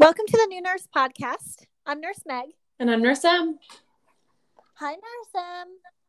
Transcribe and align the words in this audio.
Welcome 0.00 0.24
to 0.28 0.32
the 0.32 0.46
New 0.46 0.62
Nurse 0.62 0.88
Podcast. 0.96 1.66
I'm 1.84 2.00
Nurse 2.00 2.22
Meg. 2.26 2.46
And 2.78 2.90
I'm 2.90 3.02
Nurse 3.02 3.22
M. 3.22 3.58
Hi, 4.76 4.92
Nurse 4.92 5.34
M. 5.36 5.66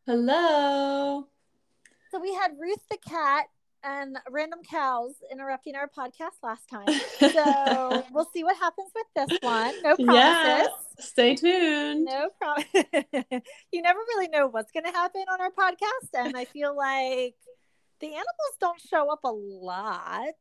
Hello. 0.07 1.27
So 2.09 2.21
we 2.21 2.33
had 2.33 2.51
Ruth 2.57 2.79
the 2.89 2.95
cat 3.05 3.47
and 3.83 4.17
random 4.29 4.59
cows 4.63 5.15
interrupting 5.29 5.75
our 5.75 5.89
podcast 5.89 6.39
last 6.41 6.69
time. 6.69 6.87
So 7.19 8.05
we'll 8.13 8.29
see 8.33 8.45
what 8.45 8.55
happens 8.55 8.91
with 8.95 9.07
this 9.13 9.39
one. 9.41 9.73
No 9.83 9.97
promises. 9.97 10.69
Stay 10.99 11.35
tuned. 11.35 12.05
No 12.05 12.29
problem. 12.39 12.65
you 13.73 13.81
never 13.81 13.99
really 13.99 14.29
know 14.29 14.47
what's 14.47 14.71
going 14.71 14.85
to 14.85 14.91
happen 14.91 15.25
on 15.29 15.41
our 15.41 15.51
podcast. 15.51 16.17
And 16.17 16.37
I 16.37 16.45
feel 16.45 16.73
like 16.77 17.35
the 18.01 18.07
animals 18.07 18.57
don't 18.59 18.81
show 18.81 19.11
up 19.11 19.23
a 19.23 19.31
lot. 19.31 20.33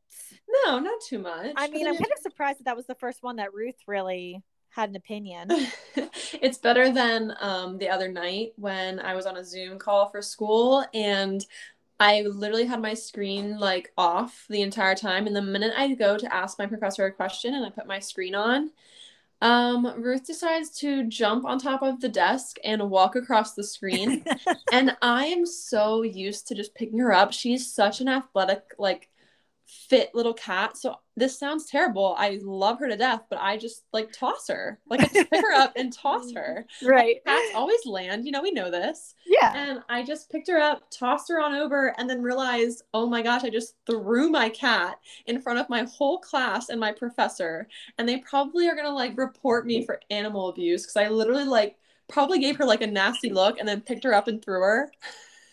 No, 0.65 0.79
not 0.79 1.01
too 1.07 1.19
much. 1.19 1.53
I 1.55 1.67
mean, 1.67 1.87
I'm 1.87 1.95
kind 1.95 2.11
of 2.11 2.19
surprised 2.21 2.59
that 2.59 2.65
that 2.65 2.75
was 2.75 2.87
the 2.87 2.95
first 2.95 3.23
one 3.23 3.37
that 3.37 3.53
Ruth 3.53 3.75
really 3.87 4.43
had 4.69 4.89
an 4.89 4.95
opinion. 4.95 5.49
it's 6.41 6.57
better 6.57 6.91
than 6.91 7.33
um, 7.39 7.77
the 7.77 7.89
other 7.89 8.07
night 8.07 8.53
when 8.55 8.99
I 8.99 9.15
was 9.15 9.25
on 9.25 9.37
a 9.37 9.43
Zoom 9.43 9.77
call 9.77 10.09
for 10.09 10.21
school 10.21 10.85
and 10.93 11.45
I 11.99 12.21
literally 12.21 12.65
had 12.65 12.81
my 12.81 12.95
screen 12.95 13.59
like 13.59 13.91
off 13.97 14.45
the 14.49 14.61
entire 14.61 14.95
time. 14.95 15.27
And 15.27 15.35
the 15.35 15.41
minute 15.41 15.73
I 15.77 15.93
go 15.93 16.17
to 16.17 16.33
ask 16.33 16.57
my 16.57 16.65
professor 16.65 17.05
a 17.05 17.11
question 17.11 17.53
and 17.53 17.65
I 17.65 17.69
put 17.69 17.85
my 17.85 17.99
screen 17.99 18.33
on, 18.33 18.71
um, 19.41 19.93
Ruth 19.97 20.25
decides 20.25 20.69
to 20.79 21.07
jump 21.07 21.45
on 21.45 21.59
top 21.59 21.81
of 21.81 21.99
the 21.99 22.09
desk 22.09 22.57
and 22.63 22.89
walk 22.89 23.15
across 23.15 23.53
the 23.53 23.63
screen. 23.63 24.23
and 24.71 24.95
I 25.01 25.25
am 25.25 25.45
so 25.45 26.03
used 26.03 26.47
to 26.47 26.55
just 26.55 26.75
picking 26.75 26.99
her 26.99 27.11
up. 27.11 27.33
She's 27.33 27.73
such 27.73 28.01
an 28.01 28.07
athletic, 28.07 28.63
like 28.77 29.09
fit 29.71 30.13
little 30.13 30.33
cat. 30.33 30.75
So 30.75 30.95
this 31.15 31.39
sounds 31.39 31.65
terrible. 31.65 32.13
I 32.17 32.39
love 32.41 32.79
her 32.79 32.89
to 32.89 32.97
death, 32.97 33.21
but 33.29 33.39
I 33.39 33.55
just 33.55 33.83
like 33.93 34.11
toss 34.11 34.49
her. 34.49 34.79
Like 34.89 34.99
I 34.99 35.07
just 35.07 35.29
pick 35.29 35.41
her 35.41 35.53
up 35.53 35.73
and 35.77 35.93
toss 35.93 36.31
her. 36.33 36.65
Right. 36.83 37.21
Like, 37.25 37.35
cats 37.35 37.55
always 37.55 37.85
land. 37.85 38.25
You 38.25 38.31
know, 38.31 38.41
we 38.41 38.51
know 38.51 38.69
this. 38.69 39.15
Yeah. 39.25 39.53
And 39.55 39.81
I 39.87 40.03
just 40.03 40.29
picked 40.29 40.49
her 40.49 40.57
up, 40.57 40.83
tossed 40.91 41.29
her 41.29 41.39
on 41.39 41.53
over, 41.53 41.93
and 41.97 42.09
then 42.09 42.21
realized, 42.21 42.83
oh 42.93 43.07
my 43.07 43.21
gosh, 43.21 43.43
I 43.43 43.49
just 43.49 43.75
threw 43.85 44.29
my 44.29 44.49
cat 44.49 44.97
in 45.25 45.41
front 45.41 45.59
of 45.59 45.69
my 45.69 45.83
whole 45.83 46.19
class 46.19 46.69
and 46.69 46.79
my 46.79 46.91
professor. 46.91 47.67
And 47.97 48.09
they 48.09 48.17
probably 48.17 48.67
are 48.67 48.75
gonna 48.75 48.93
like 48.93 49.17
report 49.17 49.65
me 49.65 49.85
for 49.85 50.01
animal 50.09 50.49
abuse 50.49 50.83
because 50.83 50.97
I 50.97 51.07
literally 51.07 51.45
like 51.45 51.77
probably 52.09 52.39
gave 52.39 52.57
her 52.57 52.65
like 52.65 52.81
a 52.81 52.87
nasty 52.87 53.29
look 53.29 53.57
and 53.59 53.67
then 53.67 53.81
picked 53.81 54.03
her 54.03 54.13
up 54.13 54.27
and 54.27 54.43
threw 54.43 54.61
her. 54.61 54.91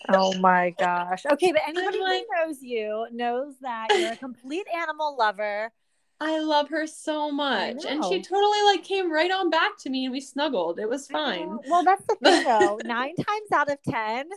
Oh 0.08 0.34
my 0.38 0.74
gosh. 0.78 1.26
Okay, 1.26 1.52
but 1.52 1.62
anybody 1.66 1.98
who 1.98 2.24
knows 2.36 2.62
you 2.62 3.06
knows 3.12 3.54
that 3.60 3.88
you're 3.98 4.12
a 4.12 4.16
complete 4.16 4.66
animal 4.74 5.16
lover. 5.16 5.72
I 6.20 6.40
love 6.40 6.68
her 6.70 6.86
so 6.86 7.30
much. 7.30 7.84
And 7.84 8.04
she 8.04 8.22
totally 8.22 8.62
like 8.64 8.82
came 8.82 9.12
right 9.12 9.30
on 9.30 9.50
back 9.50 9.78
to 9.80 9.90
me 9.90 10.04
and 10.04 10.12
we 10.12 10.20
snuggled. 10.20 10.80
It 10.80 10.88
was 10.88 11.06
fine. 11.06 11.58
Well, 11.68 11.84
that's 11.84 12.04
the 12.06 12.16
thing 12.16 12.44
though. 12.44 12.80
Nine 12.84 13.14
times 13.14 13.52
out 13.52 13.70
of 13.70 13.78
ten, 13.82 14.28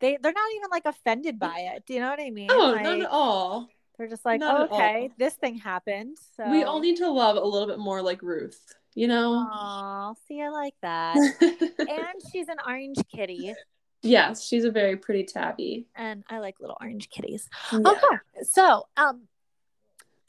they 0.00 0.18
they're 0.20 0.32
not 0.32 0.52
even 0.56 0.70
like 0.70 0.86
offended 0.86 1.38
by 1.38 1.72
it. 1.74 1.84
Do 1.86 1.94
you 1.94 2.00
know 2.00 2.10
what 2.10 2.20
I 2.20 2.30
mean? 2.30 2.50
Oh, 2.50 2.72
like, 2.72 2.82
not 2.84 3.00
at 3.00 3.10
all. 3.10 3.68
They're 3.98 4.08
just 4.08 4.24
like, 4.24 4.42
oh, 4.44 4.64
okay, 4.64 5.10
this 5.18 5.34
thing 5.34 5.56
happened. 5.56 6.18
So 6.36 6.44
we 6.50 6.64
all 6.64 6.80
need 6.80 6.96
to 6.98 7.10
love 7.10 7.36
a 7.36 7.44
little 7.44 7.66
bit 7.66 7.78
more 7.78 8.02
like 8.02 8.22
Ruth, 8.22 8.60
you 8.94 9.08
know? 9.08 9.48
Oh, 9.50 10.14
see, 10.28 10.42
I 10.42 10.50
like 10.50 10.74
that. 10.82 11.16
and 11.40 12.30
she's 12.30 12.48
an 12.48 12.58
orange 12.66 12.98
kitty. 13.14 13.54
Yes, 14.02 14.46
she's 14.46 14.64
a 14.64 14.70
very 14.70 14.96
pretty 14.96 15.24
tabby. 15.24 15.86
And 15.94 16.22
I 16.28 16.38
like 16.38 16.56
little 16.60 16.76
orange 16.80 17.10
kitties. 17.10 17.48
Yeah. 17.72 17.78
Okay. 17.80 18.44
So, 18.44 18.86
um 18.96 19.22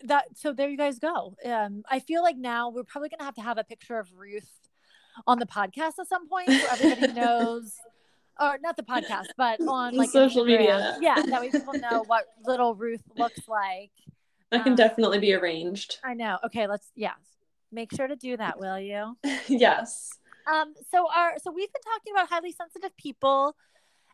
that 0.04 0.26
so 0.36 0.54
there 0.54 0.70
you 0.70 0.78
guys 0.78 1.00
go. 1.00 1.36
Um 1.46 1.84
I 1.90 2.00
feel 2.00 2.22
like 2.24 2.38
now 2.38 2.70
we're 2.70 2.84
probably 2.84 3.10
going 3.10 3.20
to 3.20 3.26
have 3.26 3.36
to 3.36 3.42
have 3.42 3.58
a 3.58 3.64
picture 3.64 3.98
of 4.00 4.10
Ruth 4.16 4.50
on 5.26 5.40
the 5.40 5.46
podcast 5.46 6.00
at 6.00 6.08
some 6.08 6.28
point 6.30 6.50
so 6.50 6.68
everybody 6.72 7.14
knows 7.20 7.76
or 8.40 8.58
not 8.62 8.78
the 8.78 8.84
podcast, 8.84 9.26
but 9.36 9.60
on 9.68 9.96
like 9.96 10.12
social 10.12 10.44
Instagram. 10.44 10.46
media. 10.60 10.98
Yeah, 11.02 11.16
that 11.24 11.42
way 11.42 11.50
people 11.50 11.74
know 11.74 12.04
what 12.06 12.26
little 12.46 12.76
Ruth 12.76 13.02
looks 13.18 13.48
like. 13.48 13.90
That 14.52 14.62
can 14.64 14.74
Um, 14.74 14.76
definitely 14.78 15.18
be 15.20 15.34
arranged. 15.34 15.98
I 16.04 16.14
know. 16.14 16.38
Okay, 16.46 16.68
let's 16.68 16.92
yeah. 16.96 17.14
Make 17.72 17.92
sure 17.94 18.08
to 18.08 18.16
do 18.16 18.38
that, 18.38 18.60
will 18.60 18.80
you? 18.80 19.18
yes. 19.48 20.20
Um, 20.52 20.74
so 20.90 21.08
our 21.14 21.34
so 21.42 21.52
we've 21.52 21.72
been 21.72 21.82
talking 21.82 22.14
about 22.14 22.30
highly 22.30 22.52
sensitive 22.52 22.96
people, 22.98 23.56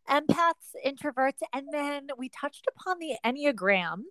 empaths, 0.10 0.74
introverts, 0.86 1.42
and 1.54 1.68
then 1.72 2.08
we 2.18 2.30
touched 2.30 2.68
upon 2.68 2.98
the 3.00 3.16
Enneagram. 3.26 4.04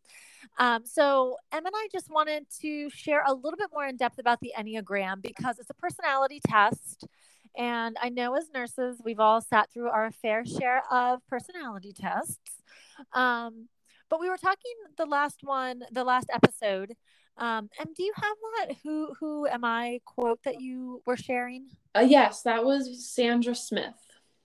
Um, 0.59 0.85
so 0.85 1.37
Em 1.53 1.67
and 1.67 1.75
I 1.75 1.89
just 1.93 2.11
wanted 2.11 2.47
to 2.61 2.91
share 2.91 3.23
a 3.27 3.35
little 3.35 3.57
bit 3.57 3.71
more 3.73 3.87
in 3.87 3.97
depth 3.97 4.19
about 4.19 4.41
the 4.41 4.53
Enneagram 4.59 5.23
because 5.23 5.59
it's 5.59 5.71
a 5.71 5.75
personality 5.75 6.41
test. 6.47 7.07
And 7.57 7.97
I 8.01 8.09
know 8.09 8.35
as 8.35 8.49
nurses, 8.55 9.01
we've 9.05 9.21
all 9.21 9.41
sat 9.41 9.71
through 9.71 9.89
our 9.89 10.11
fair 10.11 10.45
share 10.47 10.83
of 10.91 11.21
personality 11.29 11.93
tests. 11.93 12.63
Um, 13.13 13.69
but 14.09 14.21
we 14.21 14.29
were 14.29 14.37
talking 14.37 14.73
the 14.97 15.07
last 15.07 15.41
one, 15.43 15.83
the 15.91 16.05
last 16.05 16.29
episode. 16.33 16.95
Um, 17.39 17.71
and 17.79 17.95
do 17.95 18.03
you 18.03 18.13
have 18.17 18.37
that? 18.69 18.77
Who 18.83 19.15
who 19.19 19.47
am 19.47 19.65
I 19.65 20.01
quote 20.05 20.41
that 20.45 20.61
you 20.61 21.03
were 21.07 21.17
sharing? 21.17 21.67
Uh, 21.95 22.01
yes, 22.01 22.43
that 22.43 22.65
was 22.65 23.07
Sandra 23.07 23.55
Smith. 23.55 23.95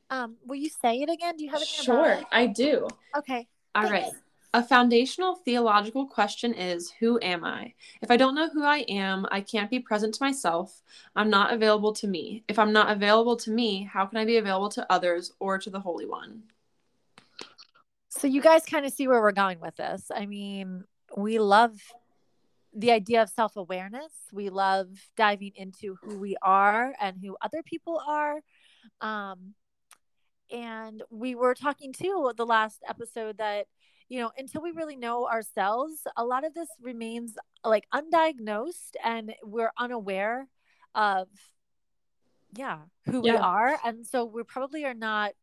Um, 0.10 0.38
will 0.46 0.56
you 0.56 0.70
say 0.70 1.02
it 1.02 1.10
again? 1.10 1.36
Do 1.38 1.44
you 1.44 1.52
have 1.52 1.62
it? 1.62 1.68
Sure, 1.68 2.22
I 2.32 2.48
do. 2.48 2.88
Okay. 3.18 3.48
All 3.76 3.84
right. 3.84 4.04
Thanks. 4.04 4.18
A 4.54 4.64
foundational 4.64 5.36
theological 5.36 6.08
question 6.08 6.54
is 6.54 6.92
Who 7.00 7.20
am 7.22 7.44
I? 7.44 7.74
If 8.02 8.10
I 8.10 8.18
don't 8.18 8.34
know 8.34 8.50
who 8.50 8.64
I 8.64 8.80
am, 8.90 9.28
I 9.30 9.42
can't 9.42 9.70
be 9.70 9.80
present 9.80 10.16
to 10.16 10.24
myself. 10.24 10.82
I'm 11.16 11.30
not 11.30 11.54
available 11.54 11.94
to 11.94 12.08
me. 12.08 12.44
If 12.48 12.58
I'm 12.58 12.72
not 12.72 12.90
available 12.90 13.36
to 13.38 13.52
me, 13.52 13.84
how 13.84 14.06
can 14.06 14.18
I 14.18 14.26
be 14.26 14.38
available 14.38 14.70
to 14.70 14.92
others 14.92 15.34
or 15.40 15.60
to 15.60 15.70
the 15.70 15.82
Holy 15.82 16.06
One? 16.06 16.44
So 18.10 18.26
you 18.28 18.42
guys 18.42 18.66
kind 18.66 18.86
of 18.86 18.94
see 18.94 19.08
where 19.08 19.22
we're 19.22 19.32
going 19.32 19.60
with 19.60 19.76
this. 19.76 20.10
I 20.16 20.26
mean, 20.26 20.86
we 21.16 21.40
love 21.40 21.80
the 22.78 22.92
idea 22.92 23.24
of 23.24 23.30
self-awareness. 23.30 24.12
We 24.32 24.50
love 24.50 24.88
diving 25.16 25.54
into 25.56 25.98
who 26.02 26.20
we 26.20 26.38
are 26.42 26.94
and 27.02 27.18
who 27.22 27.36
other 27.42 27.64
people 27.64 28.00
are. 28.08 28.40
Um, 29.02 29.56
and 30.52 31.02
we 31.10 31.34
were 31.36 31.56
talking 31.56 31.92
too 31.92 32.32
the 32.38 32.46
last 32.46 32.80
episode 32.88 33.40
that 33.40 33.66
you 34.08 34.22
know 34.22 34.32
until 34.38 34.62
we 34.62 34.72
really 34.72 34.96
know 34.96 35.28
ourselves 35.28 36.08
a 36.16 36.24
lot 36.24 36.46
of 36.46 36.54
this 36.54 36.70
remains 36.82 37.36
like 37.66 37.86
undiagnosed 37.94 38.92
and 39.04 39.34
we're 39.44 39.72
unaware 39.78 40.48
of 40.96 41.28
yeah 42.56 42.78
who 43.08 43.20
we 43.20 43.32
are 43.32 43.78
and 43.84 44.08
so 44.08 44.24
we 44.24 44.42
probably 44.44 44.86
are 44.86 44.94
not 44.94 45.34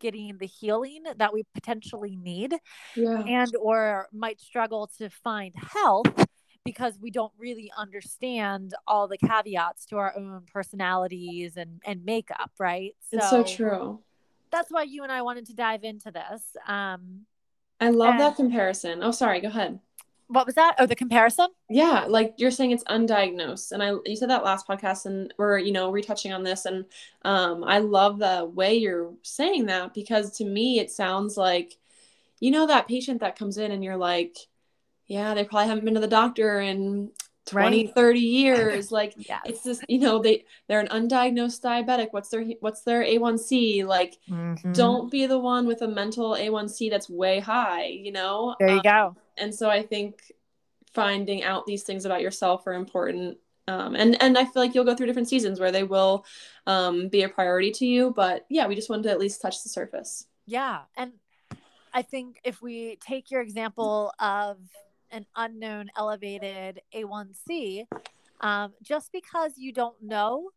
getting 0.00 0.36
the 0.36 0.46
healing 0.46 1.04
that 1.16 1.32
we 1.32 1.42
potentially 1.54 2.14
need 2.16 2.54
Yeah. 2.94 3.22
and 3.22 3.56
or 3.58 4.06
might 4.12 4.38
struggle 4.38 4.90
to 4.98 5.08
find 5.08 5.54
health 5.56 6.26
because 6.64 6.98
we 7.00 7.10
don't 7.10 7.32
really 7.38 7.72
understand 7.76 8.74
all 8.86 9.08
the 9.08 9.18
caveats 9.18 9.86
to 9.86 9.96
our 9.96 10.14
own 10.16 10.42
personalities 10.52 11.56
and 11.56 11.80
and 11.84 12.04
makeup 12.04 12.50
right 12.58 12.94
It's 13.12 13.30
so 13.30 13.42
true. 13.42 14.00
that's 14.50 14.70
why 14.70 14.82
you 14.82 15.02
and 15.02 15.12
I 15.12 15.22
wanted 15.22 15.46
to 15.46 15.54
dive 15.54 15.84
into 15.84 16.10
this. 16.10 16.42
Um, 16.66 17.20
I 17.80 17.88
love 17.90 18.10
And- 18.12 18.20
that 18.20 18.36
comparison. 18.36 19.02
Oh, 19.02 19.10
sorry, 19.10 19.40
go 19.40 19.48
ahead. 19.48 19.78
what 20.28 20.46
was 20.46 20.54
that? 20.54 20.76
Oh, 20.78 20.86
the 20.86 20.94
comparison. 20.94 21.48
Yeah, 21.68 22.04
like 22.08 22.34
you're 22.36 22.50
saying 22.52 22.70
it's 22.72 22.84
undiagnosed. 22.84 23.72
And 23.72 23.82
I 23.82 23.94
you 24.06 24.14
said 24.16 24.30
that 24.30 24.44
last 24.44 24.68
podcast 24.68 25.06
and 25.06 25.32
we're, 25.38 25.58
you 25.58 25.72
know, 25.72 25.90
retouching 25.90 26.32
on 26.32 26.42
this 26.44 26.66
and 26.66 26.84
um 27.24 27.64
I 27.64 27.78
love 27.78 28.18
the 28.18 28.44
way 28.54 28.74
you're 28.76 29.12
saying 29.22 29.66
that 29.66 29.94
because 29.94 30.36
to 30.38 30.44
me 30.44 30.78
it 30.78 30.90
sounds 30.90 31.36
like 31.36 31.78
you 32.38 32.50
know 32.50 32.66
that 32.66 32.86
patient 32.88 33.20
that 33.20 33.36
comes 33.36 33.58
in 33.58 33.70
and 33.72 33.82
you're 33.84 33.96
like, 33.96 34.36
yeah, 35.10 35.34
they 35.34 35.42
probably 35.44 35.66
haven't 35.66 35.84
been 35.84 35.94
to 35.94 36.00
the 36.00 36.06
doctor 36.06 36.60
in 36.60 37.10
20, 37.46 37.86
Right. 37.86 37.94
30 37.96 38.20
years. 38.20 38.92
Like 39.00 39.14
Yes. 39.16 39.40
it's 39.44 39.64
just, 39.64 39.84
you 39.88 39.98
know, 39.98 40.20
they 40.22 40.44
they're 40.68 40.78
an 40.78 40.86
undiagnosed 40.86 41.60
diabetic. 41.62 42.08
What's 42.12 42.28
their 42.28 42.44
what's 42.60 42.82
their 42.82 43.02
A1C? 43.02 43.84
Like 43.84 44.18
Mhm. 44.30 44.72
don't 44.72 45.10
be 45.10 45.26
the 45.26 45.38
one 45.38 45.66
with 45.66 45.82
a 45.82 45.88
mental 45.88 46.36
A1C 46.36 46.90
that's 46.90 47.10
way 47.10 47.40
high, 47.40 47.86
you 47.86 48.12
know? 48.12 48.54
There 48.60 48.68
you 48.68 48.76
Um, 48.76 48.82
go. 48.82 49.16
and 49.36 49.52
so 49.52 49.68
I 49.68 49.82
think 49.82 50.32
finding 50.94 51.42
out 51.42 51.66
these 51.66 51.82
things 51.82 52.04
about 52.04 52.22
yourself 52.22 52.64
are 52.68 52.74
important. 52.74 53.38
Um, 53.66 53.96
and 53.96 54.20
and 54.22 54.38
I 54.38 54.44
feel 54.44 54.62
like 54.62 54.76
you'll 54.76 54.84
go 54.84 54.94
through 54.94 55.06
different 55.06 55.28
seasons 55.28 55.58
where 55.58 55.72
they 55.72 55.82
will 55.82 56.24
um, 56.68 57.08
be 57.08 57.24
a 57.24 57.28
priority 57.28 57.72
to 57.72 57.86
you. 57.86 58.12
But 58.14 58.46
yeah, 58.48 58.68
we 58.68 58.76
just 58.76 58.88
wanted 58.90 59.04
to 59.04 59.10
at 59.10 59.18
least 59.18 59.42
touch 59.42 59.64
the 59.64 59.70
surface. 59.70 60.26
Yeah, 60.46 60.82
and 60.96 61.12
I 61.92 62.02
think 62.02 62.40
if 62.44 62.62
we 62.62 62.96
take 63.04 63.32
your 63.32 63.40
example 63.40 64.12
of 64.20 64.58
an 65.10 65.26
unknown 65.36 65.90
elevated 65.96 66.80
A1C, 66.94 67.86
um, 68.40 68.72
just 68.82 69.12
because 69.12 69.52
you 69.56 69.72
don't 69.72 70.00
know 70.02 70.50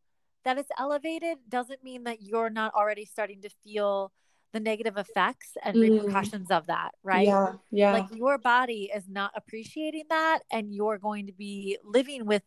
that 0.45 0.57
it's 0.57 0.71
elevated 0.77 1.37
doesn't 1.49 1.83
mean 1.83 2.03
that 2.03 2.21
you're 2.21 2.49
not 2.49 2.73
already 2.73 3.05
starting 3.05 3.41
to 3.41 3.49
feel 3.63 4.11
the 4.51 4.59
negative 4.59 4.97
effects 4.97 5.57
and 5.63 5.77
Mm. 5.77 5.81
repercussions 5.81 6.51
of 6.51 6.67
that, 6.67 6.91
right? 7.03 7.25
Yeah, 7.27 7.53
yeah, 7.71 7.93
Like 7.93 8.05
your 8.15 8.37
body 8.37 8.91
is 8.93 9.07
not 9.09 9.31
appreciating 9.35 10.05
that, 10.09 10.39
and 10.51 10.73
you're 10.73 10.97
going 10.97 11.27
to 11.27 11.33
be 11.33 11.77
living 11.83 12.25
with 12.25 12.43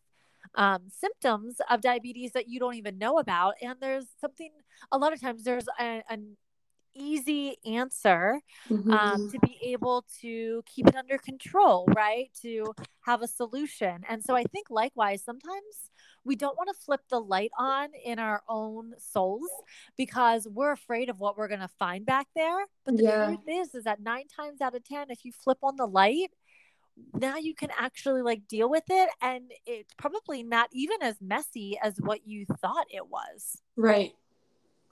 um, 0.55 0.89
symptoms 0.89 1.59
of 1.69 1.81
diabetes 1.81 2.31
that 2.31 2.47
you 2.47 2.59
don't 2.59 2.75
even 2.75 2.97
know 2.97 3.17
about. 3.19 3.55
And 3.61 3.75
there's 3.79 4.07
something, 4.21 4.51
a 4.91 4.97
lot 4.97 5.11
of 5.13 5.19
times, 5.21 5.43
there's 5.43 5.67
a, 5.79 6.01
an 6.09 6.37
easy 6.97 7.57
answer 7.65 8.41
um, 8.69 8.77
mm-hmm. 8.77 8.91
um, 8.91 9.31
to 9.31 9.39
be 9.39 9.57
able 9.61 10.05
to 10.21 10.63
keep 10.65 10.87
it 10.87 10.95
under 10.95 11.17
control, 11.17 11.87
right? 11.95 12.29
To 12.41 12.73
have 13.01 13.21
a 13.21 13.27
solution. 13.27 14.03
And 14.09 14.23
so 14.23 14.35
I 14.35 14.43
think 14.43 14.69
likewise, 14.69 15.23
sometimes 15.23 15.89
we 16.23 16.35
don't 16.35 16.57
want 16.57 16.69
to 16.69 16.83
flip 16.83 17.01
the 17.09 17.19
light 17.19 17.51
on 17.57 17.89
in 18.03 18.19
our 18.19 18.41
own 18.49 18.93
souls 18.99 19.49
because 19.97 20.47
we're 20.47 20.73
afraid 20.73 21.09
of 21.09 21.19
what 21.19 21.37
we're 21.37 21.47
going 21.47 21.61
to 21.61 21.69
find 21.79 22.05
back 22.05 22.27
there. 22.35 22.65
But 22.85 22.97
the 22.97 23.03
yeah. 23.03 23.25
truth 23.25 23.47
is, 23.47 23.75
is 23.75 23.85
that 23.85 24.01
nine 24.01 24.27
times 24.27 24.59
out 24.59 24.75
of 24.75 24.83
10, 24.83 25.09
if 25.09 25.23
you 25.23 25.31
flip 25.31 25.59
on 25.63 25.77
the 25.77 25.85
light, 25.85 26.31
now 27.13 27.37
you 27.37 27.53
can 27.53 27.69
actually 27.77 28.21
like 28.21 28.47
deal 28.47 28.69
with 28.69 28.83
it 28.89 29.09
and 29.21 29.51
it's 29.65 29.93
probably 29.97 30.43
not 30.43 30.69
even 30.73 30.97
as 31.01 31.15
messy 31.21 31.77
as 31.81 31.95
what 31.99 32.27
you 32.27 32.45
thought 32.59 32.87
it 32.89 33.07
was 33.07 33.61
right 33.75 34.13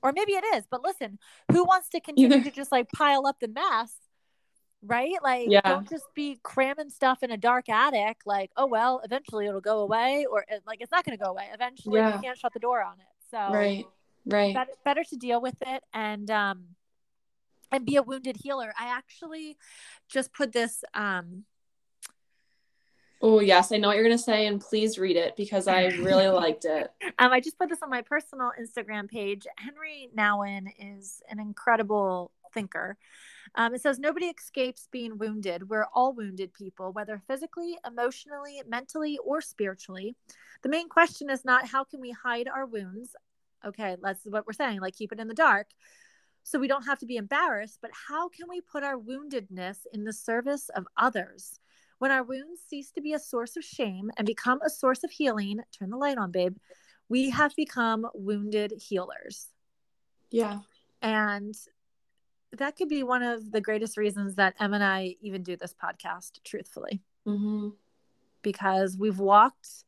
or 0.05 0.13
maybe 0.13 0.33
it 0.33 0.43
is 0.55 0.63
but 0.69 0.83
listen 0.83 1.17
who 1.51 1.63
wants 1.63 1.89
to 1.89 1.99
continue 1.99 2.43
to 2.43 2.51
just 2.55 2.71
like 2.71 2.87
pile 2.95 3.25
up 3.27 3.37
the 3.39 3.47
mess 3.47 3.95
right? 4.87 5.15
Like 5.23 5.47
yeah. 5.49 5.61
don't 5.61 5.89
just 5.89 6.05
be 6.13 6.39
cramming 6.43 6.89
stuff 6.89 7.23
in 7.23 7.31
a 7.31 7.37
dark 7.37 7.69
attic 7.69 8.17
like 8.25 8.51
oh 8.55 8.67
well 8.67 9.01
eventually 9.03 9.47
it'll 9.47 9.61
go 9.61 9.79
away 9.79 10.25
or 10.29 10.45
like 10.65 10.79
it's 10.81 10.91
not 10.91 11.05
going 11.05 11.17
to 11.17 11.23
go 11.23 11.31
away. 11.31 11.47
Eventually 11.53 11.99
yeah. 11.99 12.15
you 12.15 12.21
can't 12.21 12.37
shut 12.37 12.53
the 12.53 12.59
door 12.59 12.83
on 12.83 12.93
it. 12.99 13.31
So 13.31 13.53
right 13.53 13.85
right. 14.25 14.53
better, 14.53 14.71
better 14.83 15.03
to 15.03 15.15
deal 15.15 15.41
with 15.41 15.55
it 15.65 15.83
and 15.93 16.29
um 16.31 16.65
and 17.71 17.85
be 17.85 17.95
a 17.95 18.03
wounded 18.03 18.37
healer. 18.43 18.73
I 18.79 18.87
actually 18.87 19.57
just 20.07 20.33
put 20.33 20.53
this 20.53 20.83
um 20.93 21.45
Oh, 23.21 23.39
yes. 23.39 23.71
I 23.71 23.77
know 23.77 23.87
what 23.87 23.95
you're 23.95 24.05
going 24.05 24.17
to 24.17 24.23
say, 24.23 24.47
and 24.47 24.61
please 24.61 24.97
read 24.97 25.15
it 25.15 25.35
because 25.35 25.67
I 25.67 25.85
really 25.87 26.27
liked 26.29 26.65
it. 26.65 26.91
Um, 27.19 27.31
I 27.31 27.39
just 27.39 27.57
put 27.57 27.69
this 27.69 27.81
on 27.81 27.89
my 27.89 28.01
personal 28.01 28.51
Instagram 28.59 29.09
page. 29.09 29.47
Henry 29.57 30.09
Nouwen 30.15 30.67
is 30.79 31.21
an 31.29 31.39
incredible 31.39 32.31
thinker. 32.53 32.97
Um, 33.55 33.73
it 33.73 33.81
says, 33.81 33.99
Nobody 33.99 34.27
escapes 34.27 34.87
being 34.91 35.17
wounded. 35.17 35.69
We're 35.69 35.87
all 35.93 36.13
wounded 36.13 36.53
people, 36.53 36.91
whether 36.91 37.21
physically, 37.27 37.77
emotionally, 37.87 38.61
mentally, 38.67 39.17
or 39.23 39.41
spiritually. 39.41 40.15
The 40.61 40.69
main 40.69 40.89
question 40.89 41.29
is 41.29 41.45
not 41.45 41.67
how 41.67 41.83
can 41.83 42.01
we 42.01 42.11
hide 42.11 42.47
our 42.47 42.65
wounds? 42.65 43.15
Okay, 43.65 43.95
that's 44.01 44.25
what 44.25 44.45
we're 44.45 44.53
saying, 44.53 44.81
like 44.81 44.95
keep 44.95 45.11
it 45.11 45.19
in 45.19 45.27
the 45.27 45.33
dark 45.33 45.67
so 46.45 46.59
we 46.59 46.67
don't 46.67 46.85
have 46.85 46.99
to 46.99 47.07
be 47.07 47.17
embarrassed, 47.17 47.79
but 47.81 47.89
how 48.07 48.29
can 48.29 48.47
we 48.47 48.61
put 48.61 48.83
our 48.83 48.97
woundedness 48.97 49.79
in 49.91 50.03
the 50.03 50.13
service 50.13 50.69
of 50.69 50.85
others? 50.95 51.59
When 51.99 52.11
our 52.11 52.23
wounds 52.23 52.61
cease 52.67 52.91
to 52.91 53.01
be 53.01 53.13
a 53.13 53.19
source 53.19 53.55
of 53.55 53.63
shame 53.63 54.11
and 54.17 54.25
become 54.25 54.59
a 54.61 54.69
source 54.69 55.03
of 55.03 55.11
healing, 55.11 55.61
turn 55.77 55.89
the 55.89 55.97
light 55.97 56.17
on, 56.17 56.31
babe, 56.31 56.57
we 57.07 57.29
have 57.29 57.55
become 57.55 58.07
wounded 58.13 58.73
healers. 58.77 59.47
Yeah. 60.31 60.59
And 61.01 61.55
that 62.57 62.75
could 62.75 62.89
be 62.89 63.03
one 63.03 63.23
of 63.23 63.51
the 63.51 63.61
greatest 63.61 63.97
reasons 63.97 64.35
that 64.35 64.55
Em 64.59 64.73
and 64.73 64.83
I 64.83 65.15
even 65.21 65.43
do 65.43 65.55
this 65.55 65.73
podcast, 65.73 66.43
truthfully. 66.43 67.01
Mm-hmm. 67.27 67.69
Because 68.41 68.97
we've 68.97 69.19
walked 69.19 69.85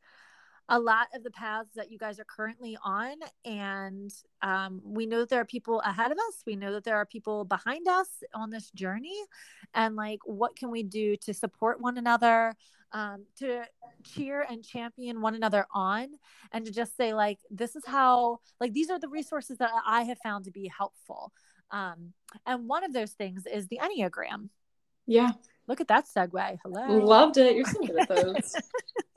a 0.68 0.78
lot 0.78 1.08
of 1.14 1.22
the 1.22 1.30
paths 1.30 1.70
that 1.76 1.90
you 1.90 1.98
guys 1.98 2.20
are 2.20 2.24
currently 2.24 2.76
on. 2.84 3.14
And 3.44 4.12
um, 4.42 4.80
we 4.84 5.06
know 5.06 5.20
that 5.20 5.30
there 5.30 5.40
are 5.40 5.46
people 5.46 5.80
ahead 5.80 6.12
of 6.12 6.18
us. 6.18 6.42
We 6.46 6.56
know 6.56 6.72
that 6.72 6.84
there 6.84 6.96
are 6.96 7.06
people 7.06 7.44
behind 7.44 7.88
us 7.88 8.08
on 8.34 8.50
this 8.50 8.70
journey. 8.72 9.18
And 9.74 9.96
like, 9.96 10.20
what 10.24 10.56
can 10.56 10.70
we 10.70 10.82
do 10.82 11.16
to 11.22 11.32
support 11.32 11.80
one 11.80 11.96
another, 11.96 12.54
um, 12.92 13.24
to 13.38 13.62
cheer 14.04 14.46
and 14.48 14.64
champion 14.64 15.20
one 15.20 15.34
another 15.34 15.66
on, 15.72 16.08
and 16.52 16.66
to 16.66 16.72
just 16.72 16.96
say, 16.96 17.14
like, 17.14 17.38
this 17.50 17.74
is 17.74 17.84
how, 17.86 18.40
like, 18.60 18.72
these 18.72 18.90
are 18.90 18.98
the 18.98 19.08
resources 19.08 19.58
that 19.58 19.70
I 19.86 20.02
have 20.02 20.18
found 20.22 20.44
to 20.44 20.50
be 20.50 20.70
helpful. 20.76 21.32
Um, 21.70 22.12
and 22.46 22.68
one 22.68 22.84
of 22.84 22.92
those 22.92 23.12
things 23.12 23.44
is 23.46 23.68
the 23.68 23.80
Enneagram. 23.82 24.48
Yeah. 25.06 25.32
Look 25.66 25.80
at 25.80 25.88
that 25.88 26.06
segue. 26.06 26.58
Hello. 26.62 26.98
Loved 26.98 27.36
it. 27.36 27.56
You're 27.56 27.66
so 27.66 27.80
good 27.80 27.98
at 27.98 28.08
those. 28.08 28.54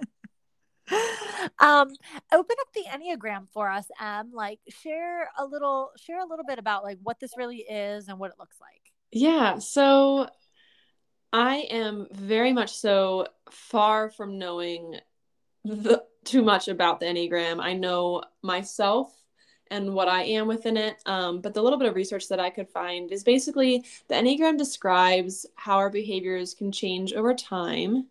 um 1.59 1.89
open 2.31 2.55
up 2.59 2.73
the 2.73 2.83
enneagram 2.91 3.47
for 3.53 3.69
us 3.69 3.85
em 4.01 4.31
like 4.33 4.59
share 4.69 5.29
a 5.37 5.45
little 5.45 5.91
share 5.97 6.19
a 6.19 6.25
little 6.25 6.45
bit 6.45 6.59
about 6.59 6.83
like 6.83 6.97
what 7.03 7.19
this 7.19 7.31
really 7.37 7.59
is 7.59 8.07
and 8.07 8.19
what 8.19 8.31
it 8.31 8.39
looks 8.39 8.57
like 8.59 8.91
yeah 9.11 9.57
so 9.57 10.27
i 11.31 11.57
am 11.69 12.07
very 12.11 12.51
much 12.51 12.73
so 12.73 13.27
far 13.49 14.09
from 14.09 14.37
knowing 14.37 14.95
the, 15.63 16.03
too 16.25 16.41
much 16.41 16.67
about 16.67 16.99
the 16.99 17.05
enneagram 17.05 17.59
i 17.61 17.73
know 17.73 18.23
myself 18.41 19.13
and 19.71 19.93
what 19.93 20.09
I 20.09 20.23
am 20.23 20.47
within 20.47 20.77
it. 20.77 21.01
Um, 21.05 21.39
but 21.39 21.53
the 21.53 21.63
little 21.63 21.79
bit 21.79 21.87
of 21.87 21.95
research 21.95 22.27
that 22.27 22.41
I 22.41 22.49
could 22.49 22.69
find 22.69 23.11
is 23.11 23.23
basically 23.23 23.85
the 24.09 24.15
Enneagram 24.15 24.57
describes 24.57 25.45
how 25.55 25.77
our 25.77 25.89
behaviors 25.89 26.53
can 26.53 26.71
change 26.71 27.13
over 27.13 27.33
time. 27.33 28.07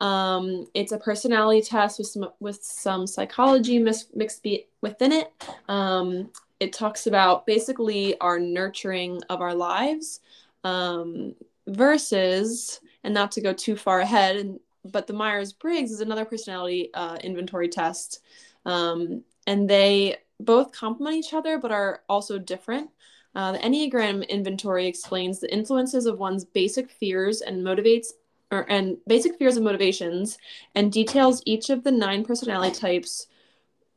Um, 0.00 0.66
it's 0.72 0.92
a 0.92 0.98
personality 0.98 1.60
test 1.60 1.98
with 1.98 2.08
some 2.08 2.30
with 2.40 2.62
some 2.62 3.06
psychology 3.06 3.78
mixed 3.78 4.42
be- 4.42 4.66
within 4.80 5.12
it. 5.12 5.32
Um, 5.68 6.30
it 6.58 6.72
talks 6.72 7.06
about 7.06 7.46
basically 7.46 8.18
our 8.20 8.38
nurturing 8.38 9.20
of 9.28 9.40
our 9.40 9.54
lives 9.54 10.20
um, 10.64 11.34
versus, 11.66 12.80
and 13.04 13.14
not 13.14 13.32
to 13.32 13.40
go 13.40 13.52
too 13.52 13.76
far 13.76 14.00
ahead, 14.00 14.36
and 14.36 14.60
but 14.84 15.06
the 15.06 15.12
Myers 15.12 15.52
Briggs 15.52 15.90
is 15.90 16.00
another 16.00 16.24
personality 16.24 16.90
uh, 16.94 17.18
inventory 17.22 17.68
test, 17.68 18.20
um, 18.64 19.22
and 19.46 19.68
they 19.68 20.16
both 20.38 20.72
complement 20.72 21.16
each 21.16 21.34
other 21.34 21.58
but 21.58 21.72
are 21.72 22.02
also 22.08 22.38
different. 22.38 22.90
Uh, 23.34 23.52
the 23.52 23.58
Enneagram 23.58 24.26
inventory 24.28 24.86
explains 24.86 25.38
the 25.38 25.52
influences 25.52 26.06
of 26.06 26.18
one's 26.18 26.44
basic 26.44 26.90
fears 26.90 27.42
and 27.42 27.62
motivates 27.62 28.08
or, 28.50 28.70
and 28.70 28.96
basic 29.06 29.36
fears 29.36 29.56
and 29.56 29.64
motivations 29.64 30.38
and 30.74 30.92
details 30.92 31.42
each 31.46 31.70
of 31.70 31.84
the 31.84 31.92
nine 31.92 32.24
personality 32.24 32.74
types 32.74 33.26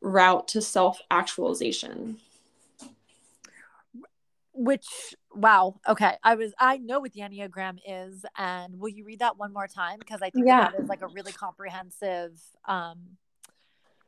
route 0.00 0.46
to 0.48 0.60
self-actualization 0.60 2.18
which 4.52 5.14
wow 5.34 5.74
okay 5.88 6.16
i 6.22 6.34
was 6.34 6.52
i 6.60 6.76
know 6.76 7.00
what 7.00 7.12
the 7.12 7.20
enneagram 7.20 7.78
is 7.86 8.24
and 8.36 8.78
will 8.78 8.88
you 8.88 9.04
read 9.04 9.18
that 9.18 9.36
one 9.36 9.52
more 9.52 9.66
time 9.66 9.98
because 9.98 10.22
i 10.22 10.30
think 10.30 10.46
yeah. 10.46 10.70
that 10.70 10.80
is 10.80 10.88
like 10.88 11.02
a 11.02 11.08
really 11.08 11.32
comprehensive 11.32 12.40
um 12.66 12.98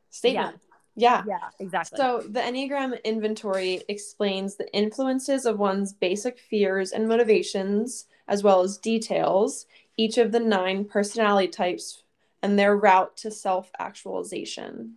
statement 0.09 0.53
yeah. 0.53 0.67
Yeah. 0.99 1.23
Yeah, 1.27 1.49
exactly. 1.59 1.95
So 1.95 2.23
the 2.27 2.39
Enneagram 2.39 3.01
inventory 3.03 3.83
explains 3.87 4.55
the 4.55 4.67
influences 4.73 5.45
of 5.45 5.59
one's 5.59 5.93
basic 5.93 6.39
fears 6.39 6.91
and 6.91 7.07
motivations, 7.07 8.07
as 8.27 8.41
well 8.41 8.61
as 8.61 8.79
details 8.79 9.67
each 9.97 10.17
of 10.17 10.31
the 10.31 10.39
nine 10.39 10.85
personality 10.85 11.47
types 11.47 12.03
and 12.41 12.57
their 12.57 12.75
route 12.77 13.17
to 13.17 13.31
self 13.31 13.71
actualization. 13.79 14.95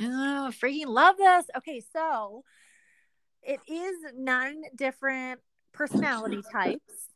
Oh, 0.00 0.50
freaking 0.50 0.86
love 0.86 1.16
this. 1.16 1.46
Okay, 1.56 1.82
so 1.92 2.44
it 3.42 3.60
is 3.68 3.96
nine 4.16 4.62
different 4.74 5.40
personality 5.72 6.42
types. 6.52 7.08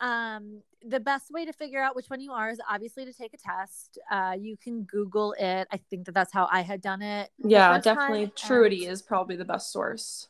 Um, 0.00 0.62
the 0.82 1.00
best 1.00 1.30
way 1.30 1.44
to 1.44 1.52
figure 1.52 1.82
out 1.82 1.96
which 1.96 2.06
one 2.06 2.20
you 2.20 2.32
are 2.32 2.50
is 2.50 2.60
obviously 2.70 3.04
to 3.04 3.12
take 3.12 3.34
a 3.34 3.36
test. 3.36 3.98
Uh, 4.10 4.36
you 4.38 4.56
can 4.56 4.82
Google 4.82 5.34
it. 5.38 5.66
I 5.72 5.76
think 5.90 6.06
that 6.06 6.14
that's 6.14 6.32
how 6.32 6.48
I 6.50 6.60
had 6.60 6.80
done 6.80 7.02
it. 7.02 7.30
Yeah, 7.38 7.78
definitely. 7.80 8.28
Truity 8.28 8.82
and... 8.84 8.92
is 8.92 9.02
probably 9.02 9.36
the 9.36 9.44
best 9.44 9.72
source. 9.72 10.28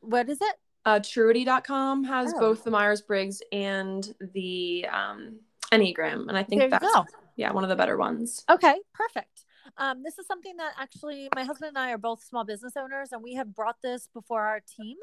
What 0.00 0.28
is 0.28 0.38
it? 0.40 0.54
Uh, 0.84 1.00
Truity.com 1.00 2.04
has 2.04 2.32
oh. 2.36 2.40
both 2.40 2.64
the 2.64 2.70
Myers 2.70 3.02
Briggs 3.02 3.42
and 3.50 4.14
the 4.32 4.86
um, 4.90 5.40
Enneagram, 5.72 6.28
and 6.28 6.36
I 6.36 6.42
think 6.42 6.70
that's 6.70 6.84
go. 6.84 7.04
yeah 7.36 7.52
one 7.52 7.64
of 7.64 7.70
the 7.70 7.76
better 7.76 7.96
ones. 7.96 8.44
Okay, 8.50 8.76
perfect. 8.94 9.44
Um, 9.76 10.02
this 10.02 10.18
is 10.18 10.26
something 10.26 10.56
that 10.56 10.72
actually 10.80 11.28
my 11.34 11.44
husband 11.44 11.70
and 11.70 11.78
I 11.78 11.92
are 11.92 11.98
both 11.98 12.22
small 12.22 12.44
business 12.44 12.72
owners, 12.76 13.12
and 13.12 13.22
we 13.22 13.34
have 13.34 13.54
brought 13.54 13.76
this 13.82 14.08
before 14.14 14.42
our 14.46 14.60
team 14.76 14.96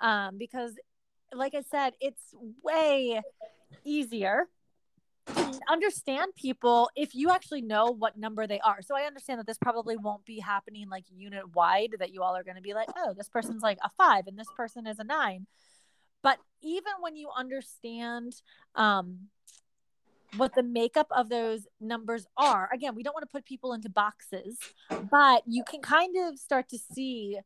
um, 0.00 0.36
because, 0.38 0.74
like 1.32 1.54
I 1.54 1.62
said, 1.62 1.94
it's 2.00 2.34
way 2.62 3.22
easier 3.84 4.48
to 5.26 5.60
understand 5.68 6.34
people 6.36 6.90
if 6.96 7.14
you 7.14 7.30
actually 7.30 7.62
know 7.62 7.86
what 7.86 8.18
number 8.18 8.46
they 8.46 8.60
are. 8.60 8.82
So 8.82 8.96
I 8.96 9.02
understand 9.02 9.38
that 9.38 9.46
this 9.46 9.58
probably 9.58 9.96
won't 9.96 10.24
be 10.24 10.40
happening 10.40 10.88
like 10.88 11.04
unit 11.10 11.54
wide 11.54 11.94
that 12.00 12.12
you 12.12 12.22
all 12.22 12.36
are 12.36 12.42
going 12.42 12.56
to 12.56 12.62
be 12.62 12.74
like, 12.74 12.88
oh, 12.96 13.14
this 13.16 13.28
person's 13.28 13.62
like 13.62 13.78
a 13.84 13.90
five 13.96 14.26
and 14.26 14.38
this 14.38 14.48
person 14.56 14.86
is 14.86 14.98
a 14.98 15.04
nine. 15.04 15.46
But 16.22 16.38
even 16.62 16.92
when 17.00 17.16
you 17.16 17.28
understand 17.36 18.34
um, 18.74 19.28
what 20.36 20.54
the 20.54 20.62
makeup 20.62 21.08
of 21.10 21.28
those 21.28 21.66
numbers 21.80 22.26
are. 22.36 22.70
Again, 22.72 22.94
we 22.94 23.02
don't 23.02 23.14
want 23.14 23.28
to 23.28 23.32
put 23.32 23.44
people 23.44 23.72
into 23.72 23.88
boxes, 23.88 24.58
but 25.10 25.42
you 25.46 25.62
can 25.64 25.80
kind 25.80 26.16
of 26.16 26.38
start 26.38 26.68
to 26.70 26.78
see 26.78 27.38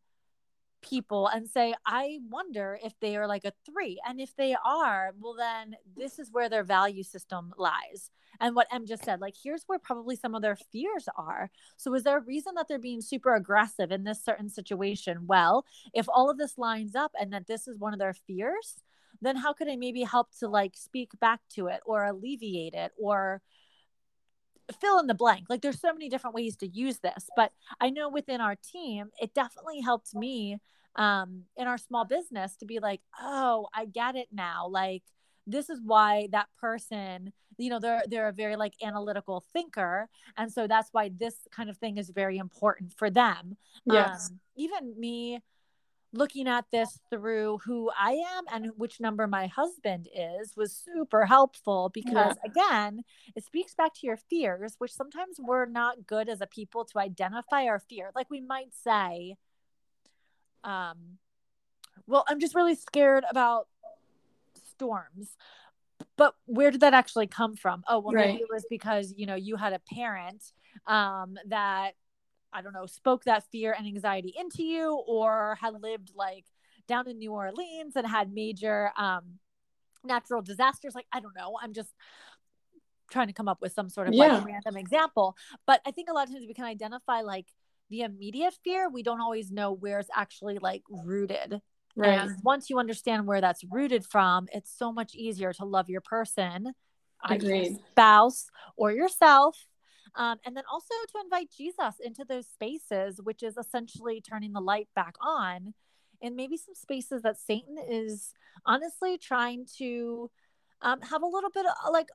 people 0.82 1.26
and 1.26 1.48
say, 1.48 1.74
I 1.84 2.18
wonder 2.30 2.78
if 2.84 2.92
they 3.00 3.16
are 3.16 3.26
like 3.26 3.44
a 3.44 3.52
three. 3.64 4.00
And 4.06 4.20
if 4.20 4.34
they 4.36 4.54
are, 4.64 5.12
well, 5.20 5.34
then 5.36 5.76
this 5.96 6.18
is 6.18 6.30
where 6.30 6.48
their 6.48 6.64
value 6.64 7.02
system 7.02 7.52
lies. 7.56 8.10
And 8.40 8.54
what 8.54 8.68
Em 8.70 8.86
just 8.86 9.04
said, 9.04 9.20
like, 9.20 9.34
here's 9.42 9.64
where 9.66 9.78
probably 9.78 10.14
some 10.14 10.34
of 10.34 10.42
their 10.42 10.56
fears 10.56 11.08
are. 11.16 11.50
So, 11.76 11.94
is 11.94 12.02
there 12.02 12.18
a 12.18 12.22
reason 12.22 12.54
that 12.56 12.68
they're 12.68 12.78
being 12.78 13.00
super 13.00 13.34
aggressive 13.34 13.90
in 13.90 14.04
this 14.04 14.22
certain 14.22 14.50
situation? 14.50 15.26
Well, 15.26 15.64
if 15.94 16.06
all 16.08 16.30
of 16.30 16.36
this 16.36 16.58
lines 16.58 16.94
up 16.94 17.12
and 17.18 17.32
that 17.32 17.46
this 17.46 17.66
is 17.66 17.78
one 17.78 17.94
of 17.94 17.98
their 17.98 18.12
fears, 18.12 18.76
then 19.20 19.36
how 19.36 19.52
could 19.52 19.68
I 19.68 19.76
maybe 19.76 20.02
help 20.02 20.36
to 20.38 20.48
like 20.48 20.76
speak 20.76 21.10
back 21.20 21.40
to 21.54 21.68
it 21.68 21.80
or 21.86 22.04
alleviate 22.04 22.74
it 22.74 22.92
or 22.98 23.42
fill 24.80 24.98
in 24.98 25.06
the 25.06 25.14
blank? 25.14 25.46
Like, 25.48 25.62
there's 25.62 25.80
so 25.80 25.92
many 25.92 26.08
different 26.08 26.34
ways 26.34 26.56
to 26.56 26.68
use 26.68 26.98
this. 26.98 27.28
But 27.36 27.52
I 27.80 27.90
know 27.90 28.08
within 28.08 28.40
our 28.40 28.56
team, 28.56 29.10
it 29.20 29.34
definitely 29.34 29.80
helped 29.80 30.14
me 30.14 30.58
um, 30.96 31.42
in 31.56 31.66
our 31.66 31.78
small 31.78 32.04
business 32.04 32.56
to 32.56 32.66
be 32.66 32.78
like, 32.78 33.00
oh, 33.20 33.68
I 33.74 33.86
get 33.86 34.16
it 34.16 34.28
now. 34.32 34.68
Like, 34.68 35.02
this 35.46 35.70
is 35.70 35.80
why 35.84 36.28
that 36.32 36.48
person 36.60 37.32
you 37.58 37.70
know 37.70 37.78
they're 37.78 38.02
they're 38.08 38.28
a 38.28 38.32
very 38.32 38.56
like 38.56 38.74
analytical 38.82 39.42
thinker 39.52 40.08
and 40.36 40.52
so 40.52 40.66
that's 40.66 40.90
why 40.92 41.10
this 41.18 41.46
kind 41.50 41.70
of 41.70 41.76
thing 41.78 41.96
is 41.96 42.10
very 42.10 42.36
important 42.36 42.92
for 42.92 43.08
them 43.08 43.56
yes 43.86 44.28
um, 44.30 44.40
even 44.56 44.98
me 44.98 45.40
looking 46.12 46.48
at 46.48 46.64
this 46.70 46.98
through 47.10 47.58
who 47.64 47.90
I 47.98 48.12
am 48.36 48.44
and 48.52 48.70
which 48.76 49.00
number 49.00 49.26
my 49.26 49.46
husband 49.48 50.08
is 50.14 50.56
was 50.56 50.72
super 50.72 51.26
helpful 51.26 51.90
because 51.92 52.36
yeah. 52.44 52.50
again, 52.50 53.04
it 53.34 53.44
speaks 53.44 53.74
back 53.74 53.92
to 53.94 54.06
your 54.06 54.16
fears, 54.16 54.76
which 54.78 54.92
sometimes 54.92 55.36
we're 55.38 55.66
not 55.66 56.06
good 56.06 56.28
as 56.28 56.40
a 56.40 56.46
people 56.46 56.84
to 56.86 56.98
identify 56.98 57.64
our 57.64 57.80
fear. 57.80 58.10
Like 58.14 58.30
we 58.30 58.40
might 58.40 58.74
say, 58.74 59.36
um, 60.64 61.18
well, 62.06 62.24
I'm 62.28 62.40
just 62.40 62.54
really 62.54 62.74
scared 62.74 63.24
about 63.28 63.68
storms. 64.70 65.36
But 66.16 66.34
where 66.46 66.70
did 66.70 66.80
that 66.80 66.94
actually 66.94 67.26
come 67.26 67.56
from? 67.56 67.82
Oh, 67.88 67.98
well, 67.98 68.12
right. 68.12 68.28
maybe 68.28 68.42
it 68.42 68.48
was 68.50 68.64
because, 68.68 69.14
you 69.16 69.26
know, 69.26 69.34
you 69.34 69.56
had 69.56 69.72
a 69.72 69.80
parent 69.94 70.52
um, 70.86 71.36
that 71.46 71.92
I 72.52 72.62
don't 72.62 72.72
know, 72.72 72.86
spoke 72.86 73.24
that 73.24 73.44
fear 73.50 73.74
and 73.76 73.86
anxiety 73.86 74.34
into 74.38 74.62
you 74.62 74.94
or 75.06 75.58
had 75.60 75.74
lived 75.80 76.12
like 76.14 76.44
down 76.86 77.08
in 77.08 77.18
New 77.18 77.32
Orleans 77.32 77.96
and 77.96 78.06
had 78.06 78.32
major 78.32 78.90
um, 78.96 79.38
natural 80.04 80.42
disasters. 80.42 80.94
Like, 80.94 81.06
I 81.12 81.20
don't 81.20 81.36
know. 81.36 81.58
I'm 81.60 81.72
just 81.72 81.90
trying 83.10 83.26
to 83.28 83.32
come 83.32 83.48
up 83.48 83.60
with 83.60 83.72
some 83.72 83.88
sort 83.88 84.08
of 84.08 84.14
yeah. 84.14 84.38
like 84.38 84.46
random 84.46 84.76
example. 84.76 85.36
But 85.66 85.80
I 85.86 85.90
think 85.90 86.08
a 86.08 86.12
lot 86.12 86.28
of 86.28 86.34
times 86.34 86.46
we 86.46 86.54
can 86.54 86.64
identify 86.64 87.20
like 87.20 87.46
the 87.90 88.02
immediate 88.02 88.54
fear. 88.64 88.88
We 88.88 89.02
don't 89.02 89.20
always 89.20 89.50
know 89.50 89.72
where 89.72 89.98
it's 89.98 90.10
actually 90.14 90.58
like 90.58 90.82
rooted. 90.88 91.60
Right. 91.94 92.18
And 92.20 92.36
once 92.42 92.68
you 92.68 92.78
understand 92.78 93.26
where 93.26 93.40
that's 93.40 93.64
rooted 93.70 94.04
from, 94.04 94.48
it's 94.52 94.70
so 94.76 94.92
much 94.92 95.14
easier 95.14 95.52
to 95.54 95.64
love 95.64 95.88
your 95.88 96.02
person, 96.02 96.74
Agreed. 97.24 97.78
spouse 97.92 98.48
or 98.76 98.92
yourself 98.92 99.56
um, 100.16 100.38
and 100.44 100.56
then 100.56 100.64
also 100.70 100.94
to 101.12 101.20
invite 101.22 101.50
Jesus 101.56 101.96
into 102.02 102.24
those 102.24 102.46
spaces, 102.46 103.20
which 103.22 103.42
is 103.42 103.56
essentially 103.56 104.20
turning 104.20 104.52
the 104.52 104.60
light 104.60 104.88
back 104.94 105.14
on 105.20 105.74
and 106.22 106.34
maybe 106.34 106.56
some 106.56 106.74
spaces 106.74 107.22
that 107.22 107.38
Satan 107.38 107.76
is 107.88 108.32
honestly 108.64 109.18
trying 109.18 109.66
to 109.76 110.30
um, 110.80 111.02
have 111.02 111.22
a 111.22 111.26
little 111.26 111.50
bit 111.50 111.66
of 111.66 111.92
like 111.92 112.08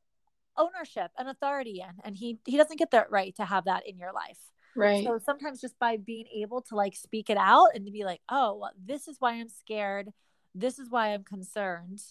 ownership 0.58 1.12
and 1.18 1.30
authority 1.30 1.82
in. 1.82 1.96
And 2.04 2.16
he, 2.18 2.40
he 2.46 2.58
doesn't 2.58 2.80
get 2.80 2.92
that 2.92 3.12
right 3.12 3.36
to 3.36 3.46
have 3.46 3.66
that 3.66 3.88
in 3.88 3.98
your 3.98 4.12
life. 4.12 4.40
Right. 4.76 5.04
So 5.04 5.20
sometimes 5.24 5.62
just 5.62 5.78
by 5.78 5.98
being 5.98 6.26
able 6.36 6.62
to 6.64 6.76
like 6.76 6.96
speak 6.96 7.30
it 7.30 7.38
out 7.38 7.70
and 7.76 7.86
to 7.86 7.92
be 7.92 8.04
like, 8.04 8.22
oh, 8.30 8.68
this 8.84 9.08
is 9.08 9.18
why 9.20 9.34
I'm 9.34 9.50
scared. 9.50 10.10
This 10.56 10.80
is 10.80 10.90
why 10.90 11.14
I'm 11.14 11.24
concerned. 11.24 12.02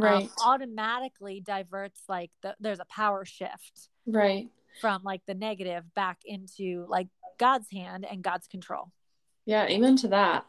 Um, 0.00 0.04
right. 0.04 0.24
Um, 0.24 0.30
automatically 0.44 1.40
diverts 1.40 2.02
like 2.08 2.32
the, 2.42 2.56
there's 2.58 2.80
a 2.80 2.86
power 2.86 3.24
shift. 3.24 3.88
Right 4.04 4.48
from 4.80 5.02
like 5.02 5.22
the 5.26 5.34
negative 5.34 5.84
back 5.94 6.18
into 6.24 6.86
like 6.88 7.08
God's 7.38 7.70
hand 7.70 8.06
and 8.10 8.22
God's 8.22 8.46
control. 8.46 8.90
Yeah, 9.46 9.66
amen 9.66 9.96
to 9.98 10.08
that. 10.08 10.46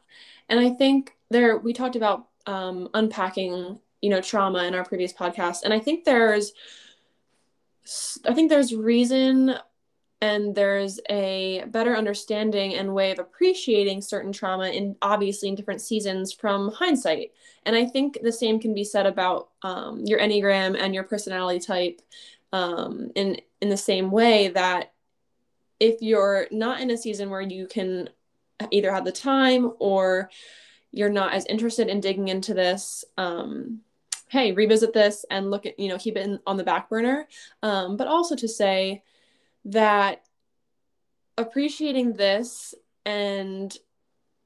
And 0.50 0.60
I 0.60 0.72
think 0.72 1.16
there 1.30 1.58
we 1.58 1.74
talked 1.74 1.96
about 1.96 2.28
um, 2.46 2.90
unpacking, 2.94 3.80
you 4.02 4.10
know, 4.10 4.22
trauma 4.22 4.64
in 4.64 4.76
our 4.76 4.84
previous 4.84 5.14
podcast, 5.14 5.64
and 5.64 5.74
I 5.74 5.80
think 5.80 6.04
there's, 6.04 6.52
I 8.26 8.34
think 8.34 8.50
there's 8.50 8.74
reason 8.74 9.56
and 10.22 10.54
there's 10.54 11.00
a 11.10 11.64
better 11.68 11.96
understanding 11.96 12.76
and 12.76 12.94
way 12.94 13.12
of 13.12 13.20
appreciating 13.20 14.02
certain 14.02 14.32
trauma 14.32 14.68
in 14.68 14.96
obviously 15.02 15.48
in 15.48 15.56
different 15.56 15.82
seasons 15.82 16.34
from 16.34 16.72
hindsight 16.72 17.32
and 17.66 17.76
i 17.76 17.86
think 17.86 18.20
the 18.22 18.32
same 18.32 18.60
can 18.60 18.74
be 18.74 18.84
said 18.84 19.06
about 19.06 19.50
um, 19.64 20.04
your 20.06 20.20
enneagram 20.20 20.78
and 20.78 20.94
your 20.94 21.04
personality 21.04 21.60
type 21.60 22.02
um, 22.52 23.12
in 23.16 23.40
in 23.62 23.70
the 23.70 23.78
same 23.78 24.12
way 24.12 24.50
that 24.50 24.94
if 25.80 26.02
you're 26.02 26.48
not 26.52 26.82
in 26.82 26.92
a 26.92 26.98
season 26.98 27.30
where 27.30 27.42
you 27.42 27.68
can 27.68 28.10
either 28.72 28.92
have 28.92 29.06
the 29.06 29.12
time 29.12 29.72
or 29.80 30.30
you're 30.92 31.10
not 31.10 31.34
as 31.34 31.46
interested 31.46 31.88
in 31.88 32.02
digging 32.02 32.28
into 32.28 32.54
this 32.54 33.06
um, 33.18 33.82
hey 34.30 34.52
revisit 34.52 34.94
this 34.94 35.26
and 35.30 35.52
look 35.52 35.66
at 35.66 35.80
you 35.80 35.90
know 35.90 35.98
keep 35.98 36.16
it 36.16 36.26
in, 36.26 36.40
on 36.48 36.58
the 36.58 36.64
back 36.64 36.90
burner. 36.90 37.28
Um, 37.62 37.98
but 37.98 38.08
also 38.08 38.36
to 38.36 38.48
say 38.48 39.04
that 39.66 40.24
appreciating 41.38 42.14
this 42.14 42.74
and 43.06 43.76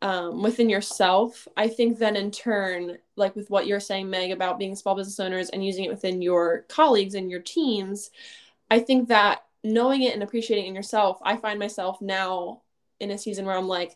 um, 0.01 0.43
within 0.43 0.69
yourself, 0.69 1.47
I 1.55 1.69
think 1.69 1.97
then 1.97 2.17
in 2.17 2.29
turn, 2.29 2.97
like 3.15 3.35
with 3.37 3.49
what 3.49 3.67
you're 3.67 3.79
saying, 3.79 4.09
Meg, 4.09 4.31
about 4.31 4.59
being 4.59 4.75
small 4.75 4.95
business 4.95 5.19
owners 5.19 5.49
and 5.49 5.65
using 5.65 5.85
it 5.85 5.89
within 5.89 6.21
your 6.21 6.65
colleagues 6.67 7.15
and 7.15 7.31
your 7.31 7.39
teams, 7.39 8.11
I 8.73 8.79
think 8.79 9.09
that 9.09 9.43
knowing 9.63 10.01
it 10.01 10.15
and 10.15 10.23
appreciating 10.23 10.65
it 10.65 10.69
in 10.69 10.75
yourself, 10.75 11.19
I 11.23 11.37
find 11.37 11.59
myself 11.59 12.01
now 12.01 12.63
in 12.99 13.11
a 13.11 13.19
season 13.19 13.45
where 13.45 13.55
I'm 13.55 13.67
like, 13.67 13.95